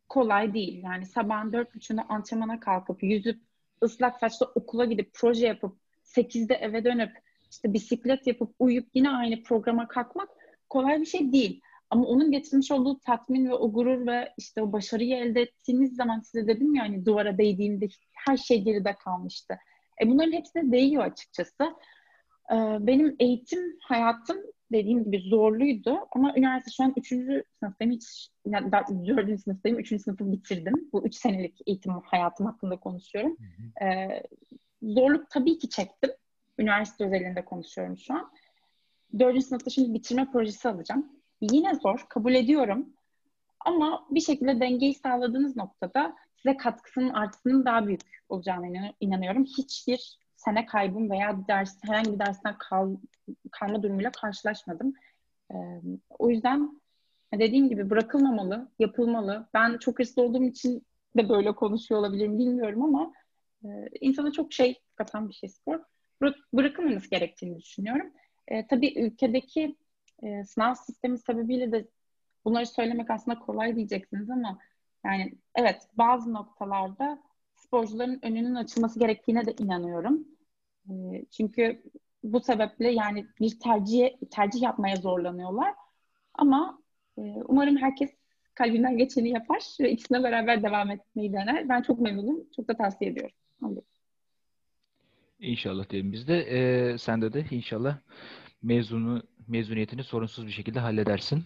kolay 0.08 0.54
değil. 0.54 0.82
Yani 0.82 1.06
sabahın 1.06 1.52
dört 1.52 1.74
buçuğunda 1.74 2.04
antrenmana 2.08 2.60
kalkıp, 2.60 3.02
yüzüp, 3.02 3.40
ıslak 3.82 4.16
saçla 4.16 4.46
okula 4.54 4.84
gidip, 4.84 5.10
proje 5.14 5.46
yapıp, 5.46 5.76
sekizde 6.02 6.54
eve 6.54 6.84
dönüp, 6.84 7.10
işte 7.50 7.72
bisiklet 7.72 8.26
yapıp, 8.26 8.54
uyuyup 8.58 8.88
yine 8.94 9.10
aynı 9.10 9.42
programa 9.42 9.88
kalkmak 9.88 10.28
kolay 10.68 11.00
bir 11.00 11.06
şey 11.06 11.32
değil. 11.32 11.60
Ama 11.90 12.04
onun 12.04 12.30
getirmiş 12.30 12.70
olduğu 12.70 12.98
tatmin 12.98 13.48
ve 13.48 13.54
o 13.54 13.72
gurur 13.72 14.06
ve 14.06 14.32
işte 14.36 14.62
o 14.62 14.72
başarıyı 14.72 15.16
elde 15.16 15.40
ettiğiniz 15.40 15.96
zaman 15.96 16.20
size 16.20 16.46
dedim 16.46 16.74
ya 16.74 16.82
hani 16.82 17.06
duvara 17.06 17.38
değdiğinde 17.38 17.88
her 18.12 18.36
şey 18.36 18.62
geride 18.62 18.94
kalmıştı. 19.04 19.58
E 20.02 20.08
bunların 20.08 20.32
hepsine 20.32 20.72
değiyor 20.72 21.04
açıkçası. 21.04 21.64
Ee, 22.52 22.76
benim 22.80 23.16
eğitim 23.18 23.78
hayatım 23.80 24.36
dediğim 24.74 25.04
gibi 25.04 25.20
zorluydu 25.20 25.98
ama 26.12 26.34
üniversite 26.36 26.70
şu 26.70 26.84
an 26.84 26.94
3. 26.96 27.08
sınıftayım 27.60 27.92
hiç 27.92 28.28
yani 28.46 28.72
4. 28.72 29.40
sınıftayım 29.40 29.78
3. 29.78 30.02
sınıfı 30.02 30.32
bitirdim. 30.32 30.90
Bu 30.92 31.06
3 31.06 31.14
senelik 31.14 31.60
eğitim 31.66 31.92
hayatım 31.92 32.46
hakkında 32.46 32.76
konuşuyorum. 32.76 33.36
Hı 33.38 33.84
hı. 33.84 33.86
Ee, 33.86 34.22
zorluk 34.82 35.30
tabii 35.30 35.58
ki 35.58 35.68
çektim. 35.68 36.10
Üniversite 36.58 37.04
özelinde 37.04 37.44
konuşuyorum 37.44 37.98
şu 37.98 38.14
an. 38.14 38.30
4. 39.18 39.44
sınıfta 39.44 39.70
şimdi 39.70 39.94
bitirme 39.94 40.30
projesi 40.30 40.68
alacağım. 40.68 41.12
Yine 41.40 41.74
zor, 41.74 42.06
kabul 42.08 42.34
ediyorum. 42.34 42.88
Ama 43.60 44.06
bir 44.10 44.20
şekilde 44.20 44.60
dengeyi 44.60 44.94
sağladığınız 44.94 45.56
noktada 45.56 46.16
size 46.36 46.56
katkısının 46.56 47.10
artısının 47.10 47.64
daha 47.64 47.86
büyük 47.86 48.00
olacağını 48.28 48.92
inanıyorum. 49.00 49.44
Hiçbir 49.44 50.18
sene 50.44 50.66
kaybım 50.66 51.10
veya 51.10 51.48
ders 51.48 51.78
herhangi 51.82 52.12
bir 52.12 52.18
dersten 52.18 52.58
kal, 52.58 52.96
kalma 53.50 53.82
durumuyla 53.82 54.10
karşılaşmadım. 54.10 54.92
O 56.18 56.30
yüzden 56.30 56.80
dediğim 57.34 57.68
gibi 57.68 57.90
bırakılmamalı, 57.90 58.68
yapılmalı. 58.78 59.48
Ben 59.54 59.78
çok 59.78 59.98
hırslı 59.98 60.22
olduğum 60.22 60.44
için 60.44 60.86
de 61.16 61.28
böyle 61.28 61.52
konuşuyor 61.52 62.00
olabilirim 62.00 62.38
bilmiyorum 62.38 62.82
ama 62.82 63.12
insana 64.00 64.32
çok 64.32 64.52
şey 64.52 64.80
katan 64.96 65.28
bir 65.28 65.34
şey 65.34 65.48
spor. 65.48 65.80
Bırakılmaması 66.54 67.10
gerektiğini 67.10 67.58
düşünüyorum. 67.58 68.12
E, 68.48 68.66
tabii 68.66 68.98
ülkedeki 68.98 69.76
e, 70.22 70.44
sınav 70.44 70.74
sistemi 70.74 71.18
sebebiyle 71.18 71.72
de 71.72 71.88
bunları 72.44 72.66
söylemek 72.66 73.10
aslında 73.10 73.38
kolay 73.38 73.76
diyeceksiniz 73.76 74.30
ama 74.30 74.58
yani 75.04 75.34
evet 75.54 75.88
bazı 75.94 76.32
noktalarda 76.32 77.22
sporcuların 77.54 78.18
önünün 78.22 78.54
açılması 78.54 78.98
gerektiğine 78.98 79.46
de 79.46 79.54
inanıyorum. 79.58 80.28
Çünkü 81.30 81.82
bu 82.22 82.40
sebeple 82.40 82.90
yani 82.90 83.26
bir 83.40 83.60
tercih 83.60 84.08
tercih 84.30 84.62
yapmaya 84.62 84.96
zorlanıyorlar. 84.96 85.74
Ama 86.34 86.78
umarım 87.44 87.76
herkes 87.76 88.10
kalbinden 88.54 88.98
geçeni 88.98 89.28
yapar 89.28 89.62
ve 89.80 89.90
ikisine 89.90 90.22
beraber 90.22 90.62
devam 90.62 90.90
etmeyi 90.90 91.32
dener. 91.32 91.68
Ben 91.68 91.82
çok 91.82 92.00
memnunum. 92.00 92.44
Çok 92.56 92.68
da 92.68 92.76
tavsiye 92.76 93.10
ediyorum. 93.10 93.36
Hadi. 93.60 93.80
İnşallah 95.38 95.90
diyelim 95.90 96.12
biz 96.12 96.28
de. 96.28 96.40
E, 96.40 96.98
sende 96.98 97.32
de 97.32 97.44
inşallah 97.50 97.98
mezunu 98.62 99.22
mezuniyetini 99.48 100.04
sorunsuz 100.04 100.46
bir 100.46 100.52
şekilde 100.52 100.80
halledersin. 100.80 101.44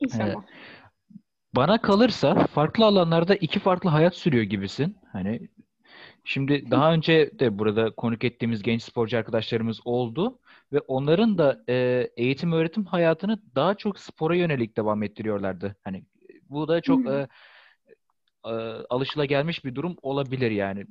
İnşallah. 0.00 0.42
Ee, 0.42 0.46
bana 1.56 1.80
kalırsa 1.82 2.46
farklı 2.46 2.84
alanlarda 2.84 3.34
iki 3.34 3.58
farklı 3.58 3.90
hayat 3.90 4.14
sürüyor 4.14 4.44
gibisin. 4.44 4.96
Hani 5.12 5.48
şimdi 6.24 6.70
daha 6.70 6.92
önce 6.92 7.38
de 7.38 7.58
burada 7.58 7.90
konuk 7.90 8.24
ettiğimiz 8.24 8.62
genç 8.62 8.82
sporcu 8.82 9.18
arkadaşlarımız 9.18 9.80
oldu 9.84 10.38
ve 10.72 10.80
onların 10.80 11.38
da 11.38 11.64
e, 11.68 12.08
eğitim 12.16 12.52
öğretim 12.52 12.84
hayatını 12.84 13.38
daha 13.54 13.74
çok 13.74 13.98
spora 13.98 14.36
yönelik 14.36 14.76
devam 14.76 15.02
ettiriyorlardı. 15.02 15.76
Hani 15.84 16.04
bu 16.50 16.68
da 16.68 16.80
çok 16.80 17.06
e, 17.06 17.28
e, 18.44 18.50
alışılagelmiş 18.90 19.64
bir 19.64 19.74
durum 19.74 19.96
olabilir 20.02 20.50
yani. 20.50 20.86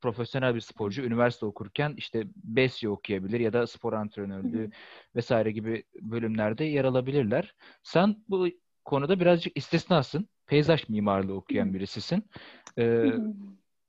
Profesyonel 0.00 0.54
bir 0.54 0.60
sporcu 0.60 1.02
üniversite 1.02 1.46
okurken 1.46 1.94
işte 1.96 2.24
BESYO 2.36 2.92
okuyabilir 2.92 3.40
ya 3.40 3.52
da 3.52 3.66
spor 3.66 3.92
antrenörlüğü 3.92 4.70
vesaire 5.16 5.50
gibi 5.50 5.84
bölümlerde 6.00 6.64
yer 6.64 6.84
alabilirler. 6.84 7.54
Sen 7.82 8.16
bu 8.28 8.48
konuda 8.84 9.20
birazcık 9.20 9.56
istisnasın. 9.56 10.28
Peyzaj 10.46 10.88
mimarlığı 10.88 11.34
okuyan 11.34 11.74
birisisin. 11.74 12.30
Ee, 12.78 13.12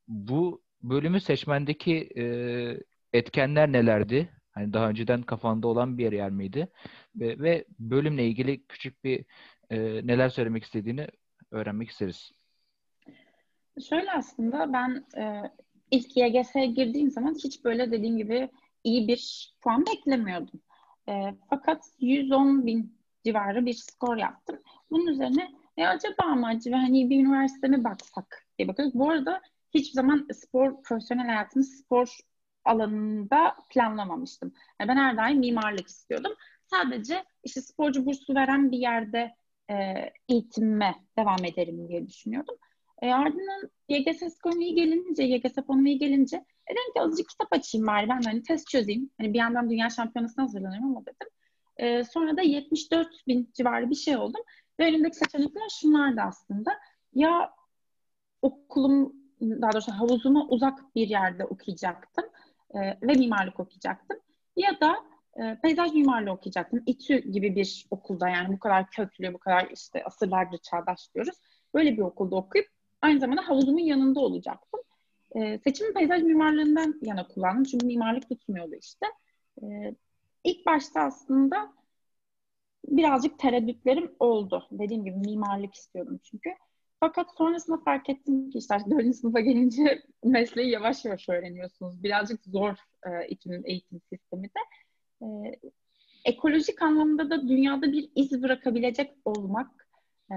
bu 0.07 0.61
bölümü 0.83 1.19
seçmendeki 1.19 2.09
e, 2.17 2.23
etkenler 3.13 3.71
nelerdi? 3.71 4.29
Hani 4.51 4.73
daha 4.73 4.89
önceden 4.89 5.21
kafanda 5.21 5.67
olan 5.67 5.97
bir 5.97 6.11
yer 6.11 6.29
miydi? 6.29 6.67
Ve, 7.15 7.39
ve 7.39 7.65
bölümle 7.79 8.27
ilgili 8.27 8.65
küçük 8.65 9.03
bir 9.03 9.25
e, 9.69 9.77
neler 10.07 10.29
söylemek 10.29 10.63
istediğini 10.63 11.07
öğrenmek 11.51 11.89
isteriz. 11.89 12.31
Şöyle 13.89 14.11
aslında 14.11 14.73
ben 14.73 15.05
e, 15.17 15.51
ilk 15.91 16.17
YGS'ye 16.17 16.65
girdiğim 16.65 17.11
zaman 17.11 17.35
hiç 17.43 17.63
böyle 17.63 17.91
dediğim 17.91 18.17
gibi 18.17 18.49
iyi 18.83 19.07
bir 19.07 19.53
puan 19.61 19.85
beklemiyordum. 19.85 20.61
E, 21.09 21.33
fakat 21.49 21.85
110 21.99 22.65
bin 22.65 22.99
civarı 23.23 23.65
bir 23.65 23.73
skor 23.73 24.17
yaptım. 24.17 24.59
Bunun 24.91 25.07
üzerine 25.07 25.51
e, 25.77 25.87
acaba 25.87 26.23
ama 26.23 26.47
acaba 26.47 26.77
hani 26.77 27.09
bir 27.09 27.19
üniversite 27.19 27.67
mi 27.67 27.83
baksak 27.83 28.45
diye 28.57 28.67
bakıyoruz. 28.67 28.95
Bu 28.95 29.09
arada 29.09 29.41
hiçbir 29.73 29.93
zaman 29.93 30.27
spor, 30.33 30.83
profesyonel 30.83 31.25
hayatımı 31.25 31.63
spor 31.63 32.17
alanında 32.65 33.55
planlamamıştım. 33.69 34.53
Yani 34.79 34.87
ben 34.89 34.97
her 34.97 35.17
daim 35.17 35.39
mimarlık 35.39 35.87
istiyordum. 35.87 36.31
Sadece 36.65 37.23
işte 37.43 37.61
sporcu 37.61 38.05
bursu 38.05 38.35
veren 38.35 38.71
bir 38.71 38.77
yerde 38.77 39.35
e, 39.69 39.75
eğitimime 40.29 40.95
devam 41.17 41.45
ederim 41.45 41.89
diye 41.89 42.07
düşünüyordum. 42.07 42.55
E, 43.01 43.13
ardından 43.13 43.69
YGS 43.89 44.39
konuyu 44.43 44.75
gelince, 44.75 45.23
YGS 45.23 45.55
konuyu 45.67 45.99
gelince 45.99 46.37
e, 46.37 46.71
dedim 46.71 46.93
ki 46.95 47.01
azıcık 47.01 47.29
kitap 47.29 47.53
açayım 47.53 47.87
bari 47.87 48.09
ben 48.09 48.21
hani 48.21 48.43
test 48.43 48.67
çözeyim. 48.67 49.09
Hani 49.17 49.33
bir 49.33 49.39
yandan 49.39 49.69
dünya 49.69 49.89
şampiyonasına 49.89 50.45
hazırlanıyorum 50.45 50.89
ama 50.89 51.01
dedim. 51.01 51.27
E, 51.77 52.03
sonra 52.03 52.37
da 52.37 52.41
74 52.41 53.07
bin 53.27 53.51
civarı 53.53 53.89
bir 53.89 53.95
şey 53.95 54.17
oldum. 54.17 54.41
Ve 54.79 54.87
elimdeki 54.87 55.17
seçenekler 55.17 55.69
şunlardı 55.81 56.21
aslında. 56.21 56.71
Ya 57.13 57.51
okulum, 58.41 59.13
daha 59.41 59.71
doğrusu 59.71 59.91
havuzuma 59.91 60.47
uzak 60.47 60.95
bir 60.95 61.07
yerde 61.07 61.45
okuyacaktım. 61.45 62.25
E, 62.73 62.79
ve 62.79 63.13
mimarlık 63.13 63.59
okuyacaktım. 63.59 64.17
Ya 64.55 64.79
da 64.81 64.95
e, 65.35 65.57
peyzaj 65.61 65.93
mimarlığı 65.93 66.31
okuyacaktım. 66.31 66.83
İTÜ 66.85 67.17
gibi 67.17 67.55
bir 67.55 67.87
okulda 67.91 68.29
yani 68.29 68.53
bu 68.55 68.59
kadar 68.59 68.89
köklü, 68.89 69.33
bu 69.33 69.37
kadar 69.37 69.69
işte 69.73 70.03
asırlardır 70.03 70.57
çağdaş 70.57 71.13
diyoruz. 71.15 71.35
Böyle 71.73 71.93
bir 71.97 72.01
okulda 72.01 72.35
okuyup 72.35 72.67
aynı 73.01 73.19
zamanda 73.19 73.47
havuzumun 73.47 73.79
yanında 73.79 74.19
olacaktım. 74.19 74.79
E, 75.35 75.59
seçimi 75.59 75.93
peyzaj 75.93 76.23
mimarlığından 76.23 76.99
yana 77.01 77.27
kullandım. 77.27 77.63
Çünkü 77.63 77.85
mimarlık 77.85 78.29
tutmuyordu 78.29 78.75
işte. 78.75 79.05
E, 79.63 79.95
ilk 80.43 80.65
başta 80.65 81.01
aslında 81.01 81.73
birazcık 82.87 83.39
tereddütlerim 83.39 84.11
oldu. 84.19 84.67
Dediğim 84.71 85.05
gibi 85.05 85.15
mimarlık 85.15 85.75
istiyordum 85.75 86.19
çünkü. 86.23 86.49
Fakat 86.99 87.27
sonrasında 87.37 87.77
fark 87.77 88.09
ettim 88.09 88.49
ki 88.49 88.57
işte 88.57 88.77
dördüncü 88.89 89.17
sınıfa 89.17 89.39
gelince 89.39 90.03
mesleği 90.23 90.69
yavaş 90.69 91.05
yavaş 91.05 91.29
öğreniyorsunuz. 91.29 92.03
Birazcık 92.03 92.45
zor 92.45 92.75
e, 93.05 93.27
İTÜ'nün 93.27 93.63
eğitim 93.65 94.01
sistemi 94.09 94.47
de. 94.47 94.59
E, 95.21 95.27
ekolojik 96.25 96.81
anlamda 96.81 97.29
da 97.29 97.47
dünyada 97.47 97.91
bir 97.91 98.09
iz 98.15 98.43
bırakabilecek 98.43 99.11
olmak, 99.25 99.87
e, 100.31 100.35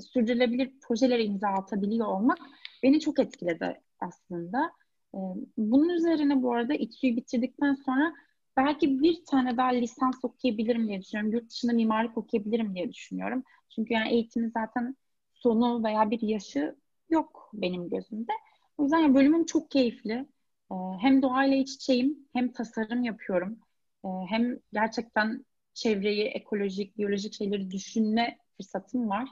sürdürülebilir 0.00 0.72
projelere 0.80 1.24
imza 1.24 1.48
atabiliyor 1.48 2.06
olmak 2.06 2.38
beni 2.82 3.00
çok 3.00 3.18
etkiledi 3.18 3.80
aslında. 4.00 4.72
E, 5.14 5.18
bunun 5.56 5.88
üzerine 5.88 6.42
bu 6.42 6.54
arada 6.54 6.74
İTÜ'yü 6.74 7.16
bitirdikten 7.16 7.74
sonra 7.74 8.14
belki 8.56 9.02
bir 9.02 9.24
tane 9.24 9.56
daha 9.56 9.68
lisans 9.68 10.24
okuyabilirim 10.24 10.88
diye 10.88 11.00
düşünüyorum. 11.00 11.32
Yurt 11.32 11.50
dışında 11.50 11.72
mimarlık 11.72 12.18
okuyabilirim 12.18 12.74
diye 12.74 12.92
düşünüyorum. 12.92 13.44
Çünkü 13.74 13.94
yani 13.94 14.10
eğitimin 14.10 14.50
zaten 14.50 14.96
sonu 15.42 15.84
veya 15.84 16.10
bir 16.10 16.22
yaşı 16.22 16.76
yok 17.10 17.50
benim 17.52 17.90
gözümde. 17.90 18.32
O 18.78 18.82
yüzden 18.82 19.14
bölümüm 19.14 19.46
çok 19.46 19.70
keyifli. 19.70 20.26
Ee, 20.72 20.74
hem 21.00 21.22
doğayla 21.22 21.56
iç 21.56 21.72
içeyim, 21.74 22.18
hem 22.32 22.52
tasarım 22.52 23.04
yapıyorum. 23.04 23.58
Ee, 24.04 24.08
hem 24.28 24.58
gerçekten 24.72 25.44
çevreyi, 25.74 26.24
ekolojik, 26.24 26.98
biyolojik 26.98 27.34
şeyleri 27.34 27.70
düşünme 27.70 28.38
fırsatım 28.56 29.08
var. 29.08 29.28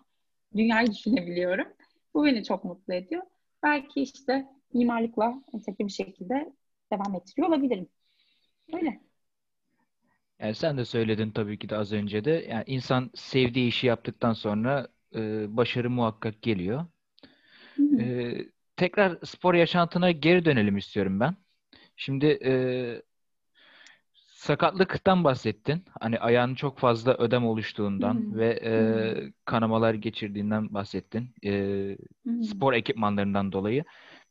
Dünyayı 0.57 0.87
düşünebiliyorum. 0.93 1.69
Bu 2.15 2.25
beni 2.25 2.45
çok 2.45 2.65
mutlu 2.65 2.95
ediyor. 2.95 3.23
Belki 3.63 4.03
işte 4.03 4.47
mimarlıkla 4.75 5.43
entegre 5.55 5.87
bir 5.87 5.93
şekilde 5.93 6.53
devam 6.93 7.15
ettiriyor 7.15 7.49
olabilirim. 7.49 7.89
Öyle. 8.73 9.01
Yani 10.39 10.55
sen 10.55 10.79
de 10.79 10.85
söyledin 10.85 11.31
tabii 11.31 11.59
ki 11.59 11.69
de 11.69 11.77
az 11.77 11.93
önce 11.93 12.25
de. 12.25 12.31
Yani 12.31 12.65
insan 12.67 13.11
sevdiği 13.15 13.69
işi 13.69 13.87
yaptıktan 13.87 14.33
sonra 14.33 14.89
e, 15.15 15.57
başarı 15.57 15.91
muhakkak 15.91 16.43
geliyor. 16.43 16.87
E, 18.01 18.35
tekrar 18.77 19.19
spor 19.25 19.55
yaşantına 19.55 20.11
geri 20.11 20.45
dönelim 20.45 20.77
istiyorum 20.77 21.21
ben. 21.21 21.37
Şimdi 21.97 22.27
e, 22.45 22.53
sakatlıktan 24.15 25.25
bahsettin. 25.25 25.85
Hani 26.01 26.19
ayağın 26.19 26.55
çok 26.55 26.79
fazla 26.79 27.15
ödem 27.15 27.47
oluştuğundan 27.47 28.15
Hı 28.15 28.35
hı. 28.35 28.39
ve 28.39 28.61
e, 28.65 28.73
kanamalar 29.45 29.95
geçirdiğinden 29.95 30.75
bahsettin. 30.75 31.31
E, 31.45 31.97
spor 32.43 32.73
ekipmanlarından 32.73 33.53
dolayı. 33.53 33.85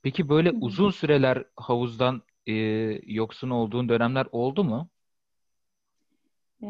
Peki 0.03 0.29
böyle 0.29 0.49
Hı 0.49 0.53
hı. 0.53 0.59
uzun 0.61 0.89
süreler 0.89 1.43
havuzdan 1.55 2.21
e, 2.47 2.53
yoksun 3.05 3.49
olduğun 3.49 3.89
dönemler 3.89 4.27
oldu 4.31 4.63
mu? 4.63 4.89
Ee, 6.63 6.67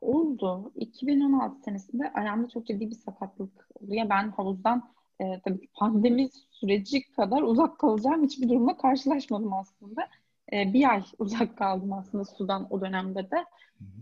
oldu. 0.00 0.72
2016 0.74 1.62
senesinde 1.62 2.12
ayağımda 2.12 2.48
çok 2.48 2.66
ciddi 2.66 2.90
bir 2.90 2.94
sakatlık 2.94 3.68
oldu. 3.74 3.94
Ya 3.94 4.10
ben 4.10 4.30
havuzdan 4.30 4.90
e, 5.20 5.40
tabii 5.44 5.60
ki 5.60 5.68
pandemi 5.74 6.28
süreci 6.50 7.12
kadar 7.12 7.42
uzak 7.42 7.78
kalacağım 7.78 8.24
hiçbir 8.24 8.48
durumla 8.48 8.76
karşılaşmadım 8.76 9.52
aslında. 9.52 10.08
E, 10.52 10.72
bir 10.72 10.90
ay 10.90 11.04
uzak 11.18 11.58
kaldım 11.58 11.92
aslında 11.92 12.24
sudan 12.24 12.66
o 12.70 12.80
dönemde 12.80 13.30
de. 13.30 13.44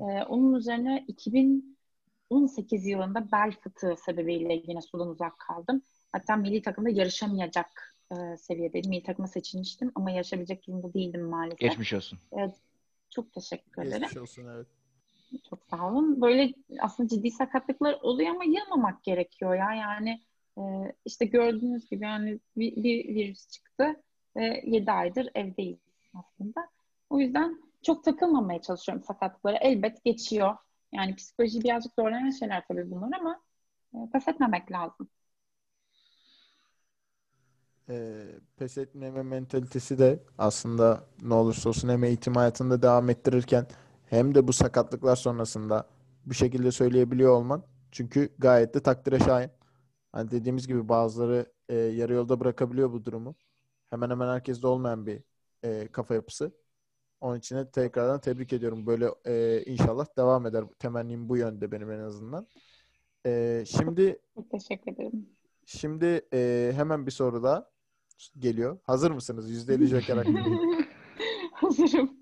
E, 0.01 0.25
onun 0.25 0.55
üzerine 0.55 1.05
2018 1.09 2.87
yılında 2.87 3.33
bel 3.33 3.51
fıtığı 3.51 3.95
sebebiyle 3.97 4.63
yine 4.67 4.83
sudan 4.83 5.09
uzak 5.09 5.39
kaldım. 5.39 5.83
Hatta 6.13 6.37
milli 6.37 6.63
takımda 6.63 6.91
yarışamayacak 6.91 7.95
e, 8.13 8.37
seviyedeydim. 8.37 8.91
Milli 8.91 9.03
takıma 9.03 9.29
seçilmiştim 9.29 9.93
ama 9.95 10.11
yarışabilecek 10.11 10.67
durumda 10.67 10.95
değildim 10.95 11.25
maalesef. 11.25 11.59
Geçmiş 11.59 11.93
olsun. 11.93 12.19
Evet, 12.33 12.55
çok 13.11 13.33
teşekkür 13.33 13.83
ederim. 13.83 14.03
Geçmiş 14.03 14.17
olsun 14.17 14.47
evet. 14.55 14.67
Çok 15.51 15.59
sağ 15.71 15.89
olun. 15.89 16.21
Böyle 16.21 16.55
aslında 16.81 17.09
ciddi 17.09 17.31
sakatlıklar 17.31 17.99
oluyor 18.03 18.31
ama 18.31 18.45
yılmamak 18.45 19.05
gerekiyor 19.05 19.55
ya. 19.55 19.73
Yani 19.75 20.21
e, 20.59 20.63
işte 21.05 21.25
gördüğünüz 21.25 21.89
gibi 21.91 22.05
yani 22.05 22.41
bir, 22.57 22.77
bir 22.77 23.15
virüs 23.15 23.51
çıktı 23.51 24.03
ve 24.37 24.63
7 24.67 24.93
aydır 24.93 25.29
evdeyiz 25.35 25.79
aslında. 26.15 26.69
O 27.11 27.21
yüzden 27.21 27.63
çok 27.83 28.05
takılmamaya 28.05 28.63
çalışıyorum 28.63 29.05
sakatlıklara. 29.05 29.57
Elbet 29.57 30.05
geçiyor. 30.05 30.57
Yani 30.93 31.17
psikoloji 31.17 31.61
birazcık 31.61 31.95
zorlayan 31.95 32.31
şeyler 32.31 32.65
tabii 32.69 32.91
bunlar 32.91 33.19
ama 33.21 33.41
e, 33.95 33.99
pes 34.13 34.29
etmemek 34.29 34.73
lazım. 34.73 35.09
e, 37.89 38.27
pes 38.57 38.79
etmeme 38.79 39.23
mentalitesi 39.23 39.99
de 39.99 40.19
aslında 40.39 41.05
ne 41.23 41.35
olursa 41.35 41.69
olsun 41.69 41.89
hem 41.89 42.05
eğitim 42.05 42.35
hayatında 42.35 42.83
devam 42.83 43.11
ettirirken 43.11 43.67
hem 44.11 44.35
de 44.35 44.49
bu 44.49 44.53
sakatlıklar 44.53 45.17
sonrasında 45.17 45.89
bu 46.27 46.35
şekilde 46.35 46.73
söyleyebiliyor 46.73 47.33
olman 47.33 47.65
çünkü 47.93 48.35
gayet 48.39 48.75
de 48.75 48.81
takdire 48.83 49.19
şayan. 49.19 49.51
Hani 50.13 50.31
dediğimiz 50.31 50.67
gibi 50.67 50.89
bazıları 50.89 51.47
e, 51.69 51.75
yarı 51.77 52.15
yolda 52.15 52.41
bırakabiliyor 52.41 52.93
bu 52.93 53.05
durumu. 53.05 53.35
Hemen 53.91 54.11
hemen 54.11 54.29
herkeste 54.29 54.67
olmayan 54.67 55.07
bir 55.07 55.23
e, 55.65 55.89
kafa 55.93 56.15
yapısı. 56.15 56.53
Onun 57.21 57.39
için 57.39 57.57
de 57.57 57.71
tekrardan 57.71 58.21
tebrik 58.21 58.53
ediyorum. 58.53 58.87
Böyle 58.87 59.11
e, 59.27 59.63
inşallah 59.67 60.07
devam 60.19 60.47
eder. 60.47 60.65
Temennim 60.79 61.29
bu 61.29 61.37
yönde 61.37 61.73
benim 61.73 61.91
en 61.91 61.99
azından. 61.99 62.47
E, 63.27 63.65
şimdi 63.67 64.19
Çok 64.35 64.51
teşekkür 64.51 64.93
ederim. 64.93 65.29
Şimdi 65.67 66.29
e, 66.33 66.73
hemen 66.75 67.07
bir 67.07 67.11
soru 67.11 67.43
daha 67.43 67.71
geliyor. 68.39 68.79
Hazır 68.85 69.11
mısınız? 69.11 69.69
%50 69.69 69.87
joker 69.87 70.17
hakkı. 70.17 70.31
Hazırım. 71.53 72.18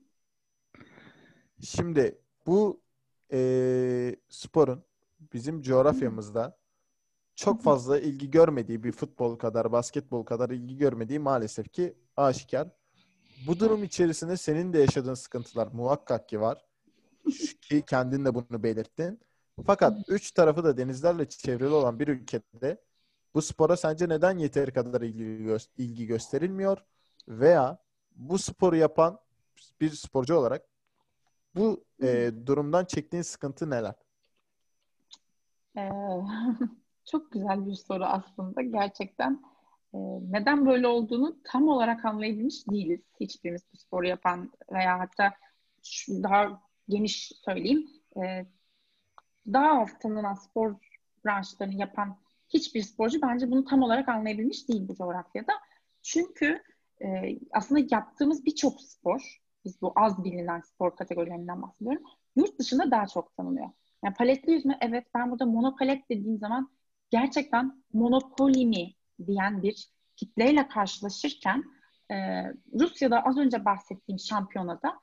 Şimdi 1.62 2.18
bu 2.46 2.80
e, 3.32 4.16
sporun 4.28 4.84
bizim 5.32 5.62
coğrafyamızda 5.62 6.58
çok 7.34 7.62
fazla 7.62 8.00
ilgi 8.00 8.30
görmediği 8.30 8.84
bir 8.84 8.92
futbol 8.92 9.36
kadar, 9.36 9.72
basketbol 9.72 10.24
kadar 10.24 10.50
ilgi 10.50 10.76
görmediği 10.76 11.18
maalesef 11.18 11.72
ki 11.72 11.96
aşikar. 12.16 12.68
Bu 13.46 13.60
durum 13.60 13.84
içerisinde 13.84 14.36
senin 14.36 14.72
de 14.72 14.78
yaşadığın 14.78 15.14
sıkıntılar 15.14 15.68
muhakkak 15.72 16.28
ki 16.28 16.40
var. 16.40 16.64
Ki 17.62 17.82
kendin 17.86 18.24
de 18.24 18.34
bunu 18.34 18.62
belirttin. 18.62 19.20
Fakat 19.66 19.98
üç 20.08 20.32
tarafı 20.32 20.64
da 20.64 20.76
denizlerle 20.76 21.28
çevrili 21.28 21.68
olan 21.68 22.00
bir 22.00 22.08
ülkede 22.08 22.84
bu 23.34 23.42
spora 23.42 23.76
sence 23.76 24.08
neden 24.08 24.38
yeteri 24.38 24.72
kadar 24.72 25.00
ilgi, 25.00 25.22
gö- 25.22 25.68
ilgi 25.78 26.06
gösterilmiyor? 26.06 26.78
Veya 27.28 27.78
bu 28.16 28.38
sporu 28.38 28.76
yapan 28.76 29.18
bir 29.80 29.90
sporcu 29.90 30.34
olarak 30.34 30.62
bu 31.56 31.84
e, 32.02 32.30
durumdan 32.46 32.84
çektiğin 32.84 33.22
sıkıntı 33.22 33.70
neler? 33.70 33.94
Ee, 35.76 35.90
çok 37.04 37.32
güzel 37.32 37.66
bir 37.66 37.74
soru 37.74 38.04
aslında 38.04 38.62
gerçekten. 38.62 39.42
Ee, 39.94 39.98
neden 40.30 40.66
böyle 40.66 40.86
olduğunu 40.86 41.36
tam 41.44 41.68
olarak 41.68 42.04
anlayabilmiş 42.04 42.68
değiliz. 42.68 43.00
Hiçbirimiz 43.20 43.62
bu 43.72 43.76
sporu 43.76 44.06
yapan 44.06 44.52
veya 44.72 44.98
hatta 44.98 45.32
şu 45.82 46.22
daha 46.22 46.62
geniş 46.88 47.32
söyleyeyim. 47.44 47.90
Ee, 48.16 48.46
daha 49.52 49.80
az 49.80 50.42
spor 50.44 50.74
branşlarını 51.24 51.74
yapan 51.74 52.16
hiçbir 52.48 52.82
sporcu 52.82 53.22
bence 53.22 53.50
bunu 53.50 53.64
tam 53.64 53.82
olarak 53.82 54.08
anlayabilmiş 54.08 54.68
değil 54.68 54.88
bu 54.88 54.94
coğrafyada. 54.96 55.52
Çünkü 56.02 56.62
e, 57.04 57.38
aslında 57.52 57.86
yaptığımız 57.90 58.44
birçok 58.46 58.80
spor, 58.80 59.40
biz 59.66 59.82
bu 59.82 59.92
az 59.96 60.24
bilinen 60.24 60.60
spor 60.60 60.96
kategorilerinden 60.96 61.62
bahsediyorum, 61.62 62.02
yurt 62.36 62.58
dışında 62.58 62.90
daha 62.90 63.06
çok 63.06 63.36
tanınıyor. 63.36 63.70
Yani 64.04 64.14
paletli 64.14 64.52
yüzme 64.52 64.78
evet 64.80 65.06
ben 65.14 65.30
burada 65.30 65.46
monopalet 65.46 66.10
dediğim 66.10 66.38
zaman 66.38 66.70
gerçekten 67.10 67.82
monopoli 67.92 68.66
mi 68.66 68.92
diyen 69.26 69.62
bir 69.62 69.88
kitleyle 70.16 70.68
karşılaşırken 70.68 71.64
e, 72.10 72.16
Rusya'da 72.80 73.24
az 73.24 73.38
önce 73.38 73.64
bahsettiğim 73.64 74.18
şampiyonada 74.18 75.00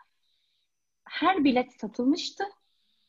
her 1.06 1.44
bilet 1.44 1.74
satılmıştı. 1.74 2.44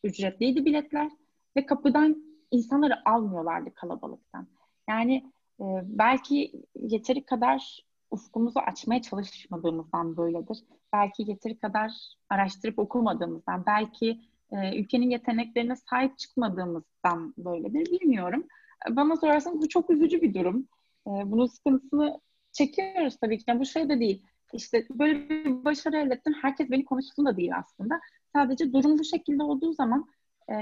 Ücretliydi 0.04 0.64
biletler 0.64 1.10
ve 1.56 1.66
kapıdan 1.66 2.24
insanları 2.50 3.08
almıyorlardı 3.08 3.74
kalabalıktan. 3.74 4.48
Yani 4.88 5.32
e, 5.60 5.64
belki 5.84 6.62
yeteri 6.74 7.24
kadar 7.24 7.84
ufkumuzu 8.10 8.60
açmaya 8.60 9.02
çalışmadığımızdan 9.02 10.16
böyledir. 10.16 10.64
Belki 10.94 11.30
yeteri 11.30 11.58
kadar 11.58 11.90
araştırıp 12.30 12.78
okumadığımızdan, 12.78 13.66
belki 13.66 14.20
e, 14.52 14.80
ülkenin 14.80 15.10
yeteneklerine 15.10 15.76
sahip 15.76 16.18
çıkmadığımızdan 16.18 17.34
böyledir. 17.38 18.00
Bilmiyorum. 18.00 18.46
Bana 18.90 19.16
sorarsanız 19.16 19.62
bu 19.62 19.68
çok 19.68 19.90
üzücü 19.90 20.22
bir 20.22 20.34
durum. 20.34 20.68
E, 21.06 21.10
bunun 21.10 21.46
sıkıntısını 21.46 22.20
çekiyoruz 22.52 23.16
tabii 23.20 23.38
ki. 23.38 23.44
Yani 23.48 23.60
bu 23.60 23.64
şey 23.64 23.88
de 23.88 24.00
değil. 24.00 24.22
işte 24.52 24.86
böyle 24.90 25.28
bir 25.28 25.64
başarı 25.64 25.96
elde 25.96 26.14
ettim. 26.14 26.34
Herkes 26.42 26.70
beni 26.70 26.84
konuşsun 26.84 27.26
da 27.26 27.36
değil 27.36 27.56
aslında. 27.56 28.00
Sadece 28.32 28.72
durum 28.72 28.98
bu 28.98 29.04
şekilde 29.04 29.42
olduğu 29.42 29.72
zaman 29.72 30.08
e, 30.50 30.54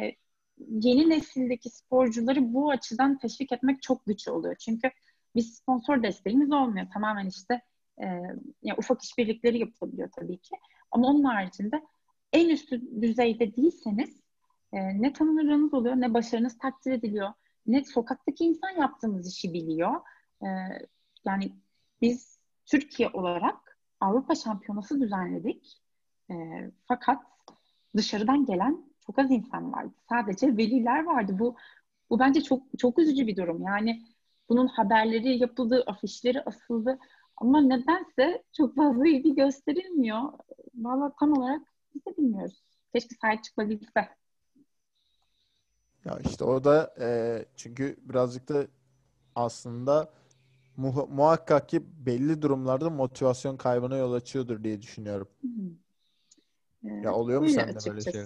yeni 0.59 1.11
nesildeki 1.11 1.71
sporcuları 1.71 2.53
bu 2.55 2.71
açıdan 2.71 3.19
teşvik 3.19 3.53
etmek 3.53 3.83
çok 3.83 4.07
güç 4.07 4.29
oluyor. 4.29 4.55
Çünkü 4.55 4.91
bir 5.37 5.43
sponsor 5.43 6.03
desteğimiz 6.03 6.53
olmuyor. 6.53 6.87
Tamamen 6.95 7.27
işte 7.27 7.63
e, 7.99 8.07
yani 8.63 8.79
ufak 8.79 9.03
işbirlikleri 9.03 9.59
yapılabiliyor 9.59 10.11
tabii 10.17 10.39
ki. 10.39 10.57
Ama 10.91 11.09
onun 11.09 11.25
haricinde 11.25 11.83
en 12.33 12.49
üst 12.49 12.73
düzeyde 13.03 13.57
değilseniz 13.57 14.21
e, 14.73 15.03
ne 15.03 15.13
tanınırlığınız 15.13 15.75
oluyor, 15.75 15.97
ne 15.97 16.15
başarınız 16.15 16.59
takdir 16.59 16.93
ediliyor, 16.93 17.33
ne 17.67 17.85
sokaktaki 17.85 18.45
insan 18.45 18.71
yaptığınız 18.71 19.29
işi 19.29 19.53
biliyor. 19.53 20.01
E, 20.43 20.47
yani 21.25 21.53
biz 22.01 22.39
Türkiye 22.67 23.09
olarak 23.09 23.79
Avrupa 24.01 24.35
Şampiyonası 24.35 25.01
düzenledik. 25.01 25.83
E, 26.31 26.35
fakat 26.89 27.23
dışarıdan 27.97 28.47
gelen 28.47 28.85
çok 29.07 29.19
az 29.19 29.31
insan 29.31 29.73
vardı. 29.73 29.95
Sadece 30.09 30.57
veliler 30.57 31.05
vardı. 31.05 31.37
Bu 31.39 31.57
bu 32.11 32.19
bence 32.19 32.43
çok 32.43 32.63
çok 32.79 32.99
üzücü 32.99 33.27
bir 33.27 33.37
durum. 33.37 33.63
Yani 33.63 34.07
bunun 34.49 34.67
haberleri 34.67 35.39
yapıldı, 35.39 35.85
afişleri 35.87 36.43
asıldı. 36.43 36.99
Ama 37.37 37.61
nedense 37.61 38.43
çok 38.53 38.77
fazla 38.77 39.09
ilgi 39.09 39.35
gösterilmiyor. 39.35 40.23
Valla 40.75 41.13
tam 41.21 41.33
olarak 41.33 41.63
biz 41.95 42.07
de 42.07 42.17
bilmiyoruz. 42.17 42.63
Keşke 42.95 43.15
sahip 43.23 43.45
çıkabilse. 43.45 44.09
Ya 46.05 46.19
işte 46.25 46.45
o 46.45 46.65
da 46.65 46.95
e, 47.01 47.09
çünkü 47.57 47.97
birazcık 48.03 48.49
da 48.49 48.67
aslında 49.35 50.11
mu- 50.77 51.09
muhakkak 51.13 51.69
ki 51.69 51.83
belli 52.07 52.43
durumlarda 52.43 52.91
motivasyon 52.91 53.57
kaybına 53.57 53.97
yol 53.97 54.13
açıyordur 54.13 54.65
diye 54.65 54.83
düşünüyorum. 54.83 55.29
Ee, 56.85 56.89
Ya 56.89 57.15
oluyor 57.15 57.41
mu 57.41 57.49
sende 57.49 57.85
böyle 57.91 58.01
şey? 58.01 58.23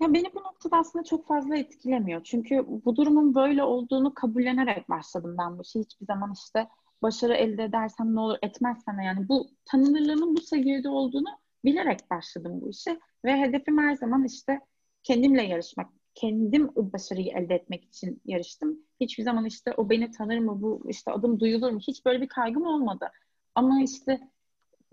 Ya 0.00 0.14
beni 0.14 0.34
bu 0.34 0.38
noktada 0.40 0.76
aslında 0.76 1.04
çok 1.04 1.26
fazla 1.28 1.56
etkilemiyor. 1.56 2.22
Çünkü 2.24 2.64
bu 2.84 2.96
durumun 2.96 3.34
böyle 3.34 3.62
olduğunu 3.62 4.14
kabullenerek 4.14 4.88
başladım 4.88 5.36
ben 5.38 5.58
bu 5.58 5.62
işe. 5.62 5.80
Hiçbir 5.80 6.06
zaman 6.06 6.32
işte 6.32 6.68
başarı 7.02 7.34
elde 7.34 7.64
edersem 7.64 8.14
ne 8.14 8.20
olur, 8.20 8.38
etmezsem 8.42 9.00
yani 9.00 9.28
bu 9.28 9.50
tanınırlığının 9.64 10.36
bu 10.36 10.40
seviyede 10.40 10.88
olduğunu 10.88 11.28
bilerek 11.64 12.10
başladım 12.10 12.60
bu 12.60 12.70
işe. 12.70 13.00
Ve 13.24 13.36
hedefim 13.40 13.78
her 13.78 13.94
zaman 13.94 14.24
işte 14.24 14.60
kendimle 15.02 15.42
yarışmak. 15.42 15.90
Kendim 16.14 16.68
o 16.74 16.92
başarıyı 16.92 17.32
elde 17.32 17.54
etmek 17.54 17.84
için 17.84 18.22
yarıştım. 18.24 18.78
Hiçbir 19.00 19.22
zaman 19.22 19.44
işte 19.44 19.74
o 19.76 19.90
beni 19.90 20.10
tanır 20.10 20.38
mı, 20.38 20.62
bu 20.62 20.82
işte 20.88 21.12
adım 21.12 21.40
duyulur 21.40 21.70
mu? 21.70 21.78
Hiç 21.78 22.04
böyle 22.04 22.20
bir 22.20 22.28
kaygım 22.28 22.66
olmadı. 22.66 23.08
Ama 23.54 23.82
işte 23.82 24.20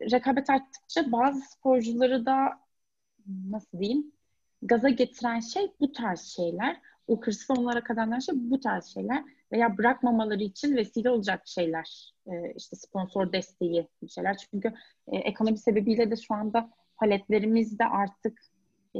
rekabet 0.02 0.50
arttıkça 0.50 1.12
bazı 1.12 1.41
sporcuları 1.41 2.26
da 2.26 2.60
nasıl 3.50 3.80
diyeyim 3.80 4.12
gaza 4.62 4.89
getiren 4.89 5.39
şey 5.39 5.72
bu 5.80 5.91
tarz 5.91 6.22
şeyler. 6.22 6.82
O 7.08 7.22
hırsı 7.22 7.54
onlara 7.54 7.84
kazandıran 7.84 8.20
şey 8.20 8.36
bu 8.38 8.60
tarz 8.60 8.86
şeyler. 8.86 9.24
Veya 9.56 9.78
bırakmamaları 9.78 10.44
için 10.44 10.76
vesile 10.76 11.10
olacak 11.10 11.41
şeyler. 11.46 12.13
Ee, 12.28 12.54
işte 12.58 12.76
sponsor 12.76 13.34
desteği 13.34 13.88
bir 14.02 14.08
şeyler. 14.08 14.38
Çünkü 14.38 14.74
e, 15.08 15.18
ekonomi 15.18 15.58
sebebiyle 15.58 16.12
de 16.12 16.15
şu 16.15 16.34
anda 16.34 16.70
paletlerimiz 16.98 17.80
de 17.80 17.86
artık 17.86 18.41
e, 18.96 19.00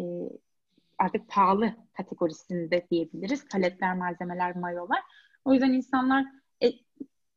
artık 0.98 1.28
pahalı 1.30 1.74
kategorisinde 1.94 2.88
diyebiliriz. 2.92 3.48
Paletler, 3.48 3.98
malzemeler, 3.98 4.56
mayolar. 4.56 5.00
O 5.46 5.54
yüzden 5.54 5.74
insanlar 5.74 6.26
e, 6.64 6.68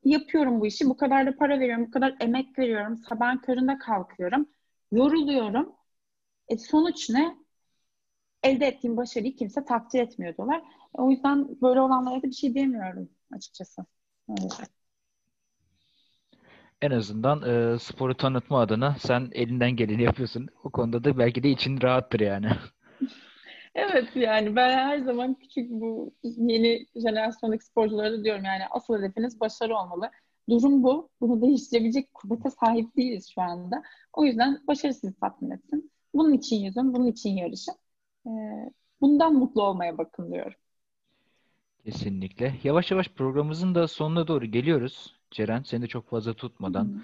yapıyorum 0.05 0.61
bu 0.61 0.67
işi, 0.67 0.87
bu 0.87 0.97
kadar 0.97 1.27
da 1.27 1.37
para 1.37 1.61
veriyorum, 1.61 1.87
bu 1.87 1.91
kadar 1.91 2.17
emek 2.21 2.59
veriyorum, 2.59 2.97
sabahın 2.97 3.39
köründe 3.39 3.79
kalkıyorum, 3.79 4.49
yoruluyorum. 4.93 5.73
E, 6.49 6.59
sonuç 6.59 7.11
ne? 7.11 7.37
Elde 8.43 8.67
ettiğim 8.67 8.97
başarıyı 8.97 9.37
kimse 9.37 9.65
takdir 9.65 10.01
etmiyor 10.01 10.37
diyorlar. 10.37 10.63
O 10.93 11.11
yüzden 11.11 11.49
böyle 11.63 11.81
olanlara 11.81 12.23
da 12.23 12.23
bir 12.23 12.33
şey 12.33 12.55
diyemiyorum 12.55 13.09
açıkçası. 13.33 13.85
Evet. 14.31 14.71
En 16.83 16.91
azından 16.91 17.43
e, 17.43 17.79
sporu 17.79 18.17
tanıtma 18.17 18.61
adına 18.61 18.97
sen 19.01 19.29
elinden 19.33 19.71
geleni 19.71 20.03
yapıyorsun. 20.03 20.49
O 20.65 20.71
konuda 20.71 21.05
da 21.05 21.19
belki 21.19 21.43
de 21.43 21.51
için 21.51 21.81
rahattır 21.83 22.21
yani. 22.21 22.49
Evet 23.75 24.17
yani 24.17 24.57
ben 24.57 24.79
her 24.79 24.99
zaman 24.99 25.35
küçük 25.35 25.71
bu 25.71 26.15
yeni 26.23 26.87
jenerasyondaki 26.97 27.65
sporculara 27.65 28.13
da 28.13 28.25
diyorum 28.25 28.45
yani 28.45 28.63
asıl 28.71 28.99
hedefiniz 28.99 29.41
başarı 29.41 29.77
olmalı. 29.77 30.11
Durum 30.49 30.83
bu. 30.83 31.09
Bunu 31.21 31.43
değiştirebilecek 31.43 32.15
kuvvete 32.15 32.51
sahip 32.51 32.97
değiliz 32.97 33.31
şu 33.35 33.41
anda. 33.41 33.83
O 34.13 34.25
yüzden 34.25 34.61
başarı 34.67 34.95
sizi 34.95 35.21
tatmin 35.21 35.51
etsin. 35.51 35.91
Bunun 36.15 36.33
için 36.33 36.57
yüzün, 36.57 36.95
bunun 36.95 37.07
için 37.07 37.31
yarışın. 37.31 37.75
Ee, 38.29 38.71
bundan 39.01 39.35
mutlu 39.35 39.63
olmaya 39.63 39.99
bakın 39.99 40.33
diyorum. 40.33 40.53
Kesinlikle. 41.85 42.55
Yavaş 42.63 42.91
yavaş 42.91 43.09
programımızın 43.09 43.75
da 43.75 43.89
sonuna 43.89 44.29
doğru 44.29 44.47
geliyoruz. 44.47 45.15
Ceren, 45.31 45.63
seni 45.63 45.83
de 45.83 45.87
çok 45.87 46.11
fazla 46.11 46.35
tutmadan. 46.35 47.03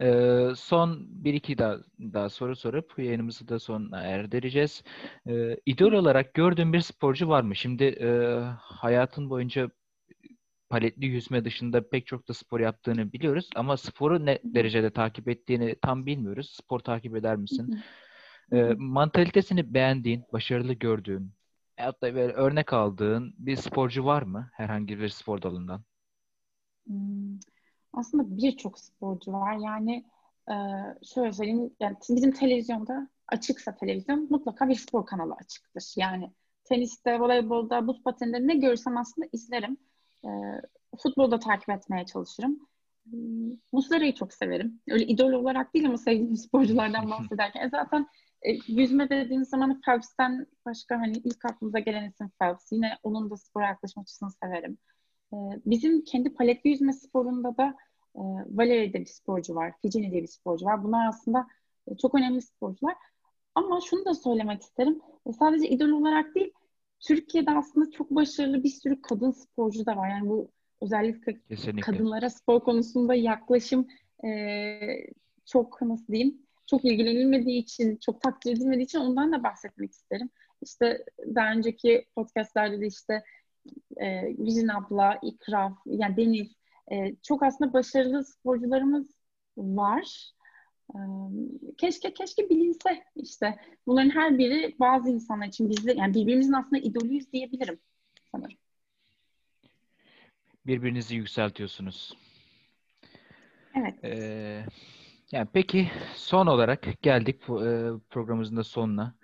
Ee, 0.00 0.48
son 0.56 1.06
bir 1.08 1.34
iki 1.34 1.58
daha, 1.58 1.76
daha 2.00 2.28
soru 2.28 2.56
sorup 2.56 2.98
yayınımızı 2.98 3.48
da 3.48 3.58
sonuna 3.58 4.00
erdireceğiz. 4.00 4.84
Ee, 5.28 5.56
idol 5.66 5.92
olarak 5.92 6.34
gördüğün 6.34 6.72
bir 6.72 6.80
sporcu 6.80 7.28
var 7.28 7.42
mı? 7.42 7.56
Şimdi 7.56 7.84
e, 7.84 8.40
hayatın 8.58 9.30
boyunca 9.30 9.70
paletli 10.68 11.06
yüzme 11.06 11.44
dışında 11.44 11.88
pek 11.88 12.06
çok 12.06 12.28
da 12.28 12.34
spor 12.34 12.60
yaptığını 12.60 13.12
biliyoruz 13.12 13.50
ama 13.56 13.76
sporu 13.76 14.26
ne 14.26 14.38
derecede 14.44 14.90
takip 14.90 15.28
ettiğini 15.28 15.76
tam 15.82 16.06
bilmiyoruz. 16.06 16.50
Spor 16.50 16.80
takip 16.80 17.16
eder 17.16 17.36
misin? 17.36 17.82
Ee, 18.52 18.74
mantalitesini 18.78 19.74
beğendiğin, 19.74 20.24
başarılı 20.32 20.72
gördüğün, 20.72 21.32
hatta 21.76 22.14
böyle 22.14 22.32
örnek 22.32 22.72
aldığın 22.72 23.34
bir 23.38 23.56
sporcu 23.56 24.04
var 24.04 24.22
mı 24.22 24.50
herhangi 24.52 24.98
bir 25.00 25.08
spor 25.08 25.42
dalından? 25.42 25.84
Hmm, 26.86 27.38
aslında 27.92 28.36
birçok 28.36 28.78
sporcu 28.78 29.32
var. 29.32 29.56
Yani 29.56 30.04
e, 30.50 30.54
şöyle 31.14 31.32
söyleyeyim, 31.32 31.70
yani 31.80 31.96
bizim 32.10 32.32
televizyonda 32.32 33.08
açıksa 33.28 33.74
televizyon 33.76 34.26
mutlaka 34.30 34.68
bir 34.68 34.74
spor 34.74 35.06
kanalı 35.06 35.34
açıktır. 35.34 35.94
Yani 35.96 36.32
teniste, 36.64 37.20
voleybolda, 37.20 37.86
buz 37.86 38.02
pateninde 38.02 38.46
ne 38.46 38.54
görürsem 38.54 38.96
aslında 38.96 39.28
izlerim. 39.32 39.76
E, 40.24 40.28
futbolda 41.02 41.38
takip 41.38 41.68
etmeye 41.70 42.06
çalışırım. 42.06 42.68
Hmm, 43.10 43.50
Muslera'yı 43.72 44.14
çok 44.14 44.32
severim. 44.32 44.80
Öyle 44.90 45.06
idol 45.06 45.32
olarak 45.32 45.74
değil 45.74 45.86
ama 45.86 45.98
sevdiğim 45.98 46.36
sporculardan 46.36 47.10
bahsederken. 47.10 47.66
E 47.66 47.70
zaten 47.70 48.00
e, 48.02 48.06
yüzme 48.66 49.10
dediğiniz 49.10 49.48
zaman 49.48 49.80
Phelps'ten 49.80 50.46
başka 50.66 50.98
hani 50.98 51.16
ilk 51.16 51.44
aklımıza 51.44 51.78
gelen 51.78 52.08
isim 52.08 52.30
Phelps. 52.40 52.72
Yine 52.72 52.98
onun 53.02 53.30
da 53.30 53.36
spora 53.36 53.66
yaklaşım 53.66 54.02
açısını 54.02 54.30
severim. 54.30 54.78
E, 55.32 55.36
bizim 55.66 56.04
kendi 56.04 56.34
paletli 56.34 56.70
yüzme 56.70 56.92
sporunda 56.92 57.56
da 57.56 57.74
e, 58.14 58.22
Valerie 58.50 58.92
diye 58.92 59.02
bir 59.02 59.08
sporcu 59.08 59.54
var. 59.54 59.72
Ficini 59.82 60.10
diye 60.10 60.22
bir 60.22 60.28
sporcu 60.28 60.66
var. 60.66 60.84
Bunlar 60.84 61.08
aslında 61.08 61.46
e, 61.88 61.96
çok 61.96 62.14
önemli 62.14 62.42
sporcular. 62.42 62.94
Ama 63.54 63.80
şunu 63.80 64.04
da 64.04 64.14
söylemek 64.14 64.62
isterim. 64.62 65.00
E, 65.26 65.32
sadece 65.32 65.68
idol 65.68 65.88
olarak 65.88 66.34
değil, 66.34 66.52
Türkiye'de 67.00 67.50
aslında 67.50 67.90
çok 67.90 68.10
başarılı 68.10 68.64
bir 68.64 68.68
sürü 68.68 69.02
kadın 69.02 69.30
sporcu 69.30 69.86
da 69.86 69.96
var. 69.96 70.08
Yani 70.08 70.28
bu 70.28 70.50
özellikle 70.82 71.40
Kesinlikle. 71.48 71.80
kadınlara 71.80 72.30
spor 72.30 72.60
konusunda 72.60 73.14
yaklaşım 73.14 73.86
e, 74.24 74.28
çok 75.46 75.82
nasıl 75.82 76.12
diyeyim 76.12 76.45
çok 76.66 76.84
ilgilenilmediği 76.84 77.62
için, 77.62 77.96
çok 77.96 78.20
takdir 78.20 78.52
edilmediği 78.52 78.84
için 78.84 78.98
ondan 78.98 79.32
da 79.32 79.42
bahsetmek 79.42 79.92
isterim. 79.92 80.30
İşte 80.62 81.04
daha 81.34 81.52
önceki 81.52 82.06
podcastlerde 82.14 82.80
de 82.80 82.86
işte 82.86 83.24
e, 83.96 84.36
Vizin 84.38 84.68
abla, 84.68 85.18
İkraf, 85.22 85.72
yani 85.86 86.16
Deniz 86.16 86.56
e, 86.92 87.16
çok 87.22 87.42
aslında 87.42 87.72
başarılı 87.72 88.24
sporcularımız 88.24 89.10
var. 89.56 90.32
E, 90.94 90.98
keşke 91.78 92.14
keşke 92.14 92.50
bilinse 92.50 93.04
işte. 93.16 93.58
Bunların 93.86 94.10
her 94.10 94.38
biri 94.38 94.76
bazı 94.80 95.10
insanlar 95.10 95.46
için 95.46 95.70
bizde 95.70 95.92
yani 95.92 96.14
birbirimizin 96.14 96.52
aslında 96.52 96.78
idolüyüz 96.78 97.32
diyebilirim 97.32 97.78
sanırım. 98.32 98.58
Birbirinizi 100.66 101.16
yükseltiyorsunuz. 101.16 102.16
Evet. 103.74 104.04
Ee, 104.04 104.64
yani 105.36 105.48
peki 105.52 105.90
son 106.14 106.46
olarak 106.46 107.02
geldik 107.02 107.36
e, 107.42 107.90
programımızın 108.10 108.56
da 108.56 108.64
sonuna. 108.64 109.14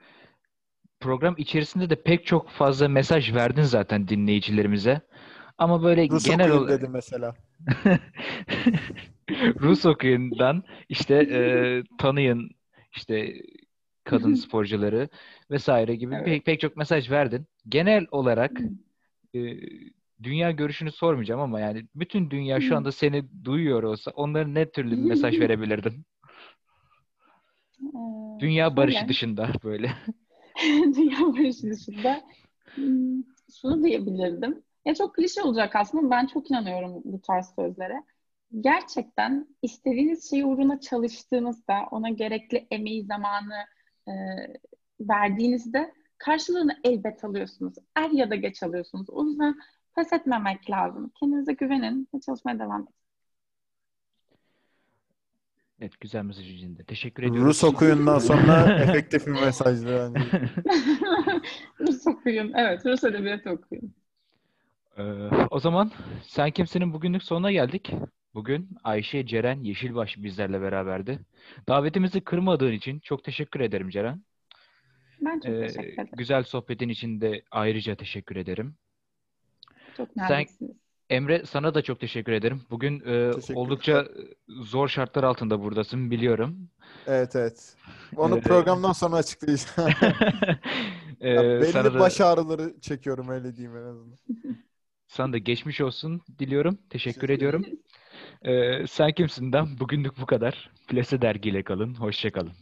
Program 1.00 1.34
içerisinde 1.38 1.90
de 1.90 2.02
pek 2.02 2.26
çok 2.26 2.50
fazla 2.50 2.88
mesaj 2.88 3.34
verdin 3.34 3.62
zaten 3.62 4.08
dinleyicilerimize. 4.08 5.00
Ama 5.58 5.82
böyle 5.82 6.08
Rus 6.08 6.28
genel 6.28 6.50
olarak 6.50 6.80
dedi 6.80 6.90
mesela. 6.90 7.34
Rus 9.60 9.86
okuyundan 9.86 10.62
işte 10.88 11.14
e, 11.14 11.82
tanıyın 11.98 12.50
işte 12.96 13.34
kadın 14.04 14.34
sporcuları 14.44 15.08
vesaire 15.50 15.94
gibi 15.94 16.14
Evet. 16.14 16.26
pek, 16.26 16.44
pek 16.44 16.60
çok 16.60 16.76
mesaj 16.76 17.10
verdin. 17.10 17.46
Genel 17.68 18.06
olarak 18.10 18.60
e, 19.34 19.40
dünya 20.24 20.50
görüşünü 20.50 20.92
sormayacağım 20.92 21.40
ama 21.40 21.60
yani 21.60 21.86
bütün 21.94 22.30
dünya 22.30 22.60
şu 22.60 22.76
anda 22.76 22.92
seni 22.92 23.44
duyuyor 23.44 23.82
olsa 23.82 24.10
onlara 24.10 24.48
ne 24.48 24.70
türlü 24.70 24.90
bir 24.90 25.02
mesaj 25.02 25.40
verebilirdin? 25.40 26.04
Ee, 27.82 28.40
Dünya 28.40 28.76
barışı 28.76 28.96
şöyle. 28.98 29.08
dışında 29.08 29.50
böyle. 29.64 29.92
Dünya 30.96 31.20
barışı 31.20 31.70
dışında 31.70 32.22
hmm, 32.74 33.22
şunu 33.60 33.84
diyebilirdim. 33.84 34.62
Ya 34.84 34.94
çok 34.94 35.14
klişe 35.14 35.42
olacak 35.42 35.76
aslında. 35.76 36.10
Ben 36.10 36.26
çok 36.26 36.50
inanıyorum 36.50 37.02
bu 37.04 37.20
tarz 37.20 37.54
sözlere. 37.56 38.02
Gerçekten 38.60 39.48
istediğiniz 39.62 40.30
şey 40.30 40.42
uğruna 40.42 40.80
çalıştığınızda, 40.80 41.74
ona 41.90 42.08
gerekli 42.08 42.66
emeği, 42.70 43.04
zamanı 43.04 43.54
e, 44.08 44.12
verdiğinizde 45.00 45.92
karşılığını 46.18 46.76
elbet 46.84 47.24
alıyorsunuz. 47.24 47.74
Er 47.96 48.10
ya 48.10 48.30
da 48.30 48.34
geç 48.34 48.62
alıyorsunuz. 48.62 49.10
O 49.10 49.24
yüzden 49.26 49.54
pes 49.94 50.12
etmemek 50.12 50.70
lazım. 50.70 51.12
Kendinize 51.20 51.52
güvenin 51.52 52.08
ve 52.14 52.20
çalışmaya 52.20 52.58
devam 52.58 52.82
edin. 52.82 52.94
Evet 55.80 56.00
güzel 56.00 56.22
mesaj 56.22 56.50
içinde. 56.50 56.84
Teşekkür 56.84 57.22
ediyorum. 57.22 57.44
Rus 57.44 57.64
okuyundan 57.64 58.18
sonra 58.18 58.78
efektif 58.82 59.26
bir 59.26 59.32
mesajdı 59.32 60.12
bence. 60.14 60.30
Rus 61.80 62.06
okuyun. 62.06 62.52
Evet, 62.54 62.86
Rus 62.86 63.04
edebiyatı 63.04 63.50
okuyun. 63.50 63.94
Ee, 64.98 65.02
o 65.50 65.60
zaman 65.60 65.90
Sen 66.22 66.50
Kimsin'in 66.50 66.92
bugünlük 66.92 67.22
sonuna 67.22 67.52
geldik. 67.52 67.92
Bugün 68.34 68.68
Ayşe 68.84 69.26
Ceren 69.26 69.60
Yeşilbaş 69.60 70.16
bizlerle 70.18 70.60
beraberdi. 70.60 71.18
Davetimizi 71.68 72.20
kırmadığın 72.20 72.72
için 72.72 73.00
çok 73.00 73.24
teşekkür 73.24 73.60
ederim 73.60 73.88
Ceren. 73.90 74.22
Ben 75.20 75.40
çok 75.40 75.52
Ee, 75.54 75.60
teşekkür 75.66 75.92
ederim. 75.92 76.08
güzel 76.16 76.42
sohbetin 76.42 76.88
için 76.88 77.20
de 77.20 77.42
ayrıca 77.50 77.94
teşekkür 77.96 78.36
ederim. 78.36 78.74
Çok 79.96 80.16
sen- 80.28 80.46
naziksiniz. 80.46 80.76
Emre 81.10 81.46
sana 81.46 81.74
da 81.74 81.82
çok 81.82 82.00
teşekkür 82.00 82.32
ederim. 82.32 82.62
Bugün 82.70 83.00
e, 83.06 83.30
Teşekkür 83.34 83.54
oldukça 83.54 84.08
zor 84.48 84.88
şartlar 84.88 85.24
altında 85.24 85.62
buradasın 85.62 86.10
biliyorum. 86.10 86.70
Evet 87.06 87.36
evet. 87.36 87.76
Onu 88.16 88.36
Ee, 88.36 88.40
programdan 88.40 88.92
sonra 88.92 89.16
açıklayacağım. 89.16 89.90
Ee, 91.20 91.28
Ya 91.34 91.62
sana 91.64 91.84
belli 91.84 91.94
da, 91.94 91.98
baş 92.00 92.20
ağrıları 92.20 92.80
çekiyorum 92.80 93.28
öyle 93.28 93.56
diyeyim 93.56 93.76
en 93.76 93.82
azından. 93.82 94.18
sana 95.06 95.32
da 95.32 95.38
geçmiş 95.38 95.80
olsun 95.80 96.22
diliyorum. 96.38 96.78
Teşekkür 96.90 96.90
Teşekkür 96.90 97.28
ediyorum. 97.30 97.64
Ee, 98.42 98.86
sen 98.86 99.12
kimsinden 99.12 99.80
bugünlük 99.80 100.20
bu 100.20 100.26
kadar. 100.26 100.70
Plase 100.88 101.22
dergiyle 101.22 101.62
kalın. 101.62 101.94
Hoşça 101.94 102.32
kalın. 102.32 102.52